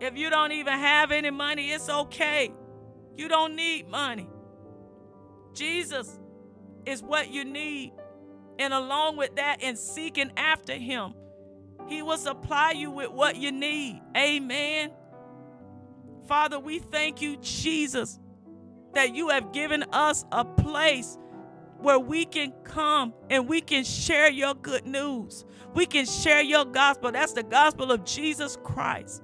[0.00, 2.52] If you don't even have any money, it's okay.
[3.16, 4.28] You don't need money.
[5.54, 6.20] Jesus
[6.86, 7.92] is what you need.
[8.58, 11.14] And along with that, and seeking after Him,
[11.88, 14.00] He will supply you with what you need.
[14.16, 14.90] Amen.
[16.26, 18.18] Father, we thank you, Jesus,
[18.94, 21.18] that you have given us a place
[21.78, 25.44] where we can come and we can share your good news.
[25.74, 27.12] We can share your gospel.
[27.12, 29.22] That's the gospel of Jesus Christ.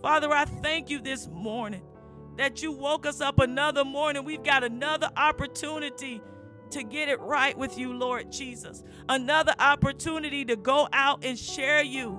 [0.00, 1.82] Father, I thank you this morning
[2.38, 4.24] that you woke us up another morning.
[4.24, 6.22] We've got another opportunity
[6.72, 8.82] to get it right with you, Lord Jesus.
[9.08, 12.18] Another opportunity to go out and share you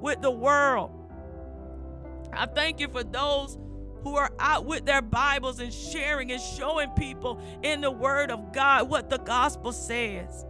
[0.00, 0.90] with the world.
[2.32, 3.58] I thank you for those
[4.02, 8.52] who are out with their Bibles and sharing and showing people in the Word of
[8.52, 10.44] God what the gospel says.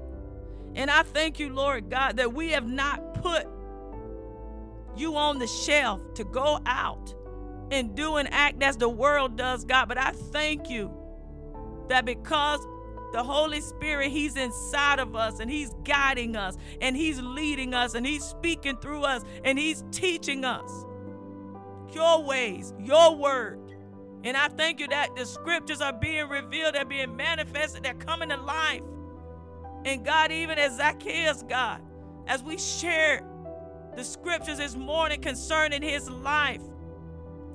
[0.74, 3.47] And I thank you, Lord God, that we have not put
[4.97, 7.14] you on the shelf to go out
[7.70, 9.88] and do and act as the world does, God.
[9.88, 10.92] But I thank you
[11.88, 12.61] that because
[13.12, 17.94] the Holy Spirit, He's inside of us and He's guiding us and He's leading us
[17.94, 20.70] and He's speaking through us and He's teaching us
[21.92, 23.61] your ways, your word.
[24.24, 28.30] And I thank you that the scriptures are being revealed, they're being manifested, they're coming
[28.30, 28.82] to life.
[29.84, 31.80] And God, even as Zacchaeus, God,
[32.26, 33.22] as we share
[33.96, 36.61] the scriptures this morning concerning his life,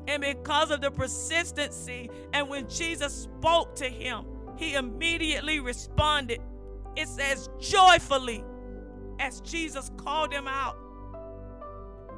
[0.07, 4.25] and because of the persistency, and when Jesus spoke to him,
[4.61, 6.39] he immediately responded.
[6.95, 8.43] It says, joyfully,
[9.19, 10.77] as Jesus called him out.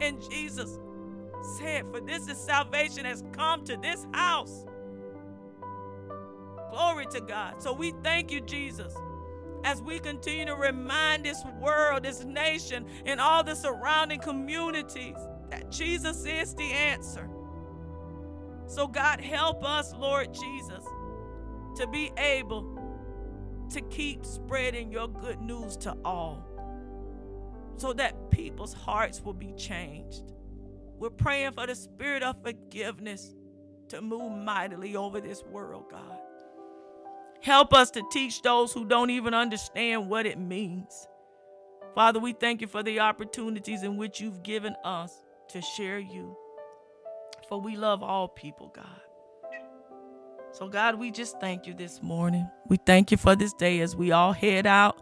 [0.02, 0.78] And Jesus
[1.58, 4.66] said, For this is salvation has come to this house.
[6.72, 7.62] Glory to God.
[7.62, 8.94] So we thank you, Jesus,
[9.64, 15.16] as we continue to remind this world, this nation, and all the surrounding communities
[15.50, 17.30] that Jesus is the answer.
[18.66, 20.84] So, God, help us, Lord Jesus,
[21.76, 22.80] to be able
[23.70, 26.46] to keep spreading your good news to all
[27.78, 30.32] so that people's hearts will be changed.
[30.98, 33.34] We're praying for the spirit of forgiveness
[33.90, 36.20] to move mightily over this world, God.
[37.42, 41.08] Help us to teach those who don't even understand what it means.
[41.94, 46.38] Father, we thank you for the opportunities in which you've given us to share you.
[47.50, 49.02] For we love all people, God.
[50.54, 52.50] So, God, we just thank you this morning.
[52.68, 54.98] We thank you for this day as we all head out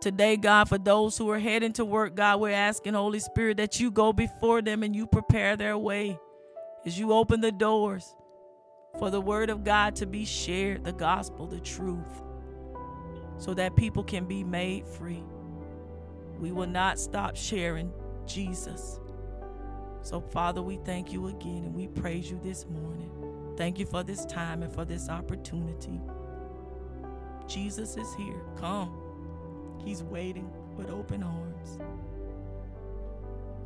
[0.00, 3.80] Today, God, for those who are heading to work, God, we're asking, Holy Spirit, that
[3.80, 6.18] you go before them and you prepare their way
[6.86, 8.16] as you open the doors
[8.98, 12.22] for the word of God to be shared, the gospel, the truth,
[13.38, 15.24] so that people can be made free.
[16.38, 17.92] We will not stop sharing
[18.26, 19.00] Jesus.
[20.02, 23.10] So, Father, we thank you again and we praise you this morning.
[23.60, 26.00] Thank you for this time and for this opportunity.
[27.46, 28.40] Jesus is here.
[28.56, 28.90] Come.
[29.84, 31.78] He's waiting with open arms.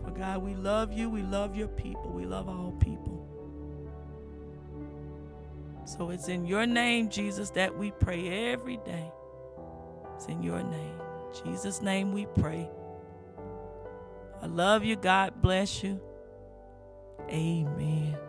[0.03, 1.09] For God, we love you.
[1.09, 2.11] We love your people.
[2.11, 3.24] We love all people.
[5.84, 9.12] So it's in your name, Jesus, that we pray every day.
[10.16, 11.01] It's in your name.
[11.45, 12.68] Jesus' name we pray.
[14.42, 14.97] I love you.
[14.97, 16.01] God bless you.
[17.30, 18.24] Amen.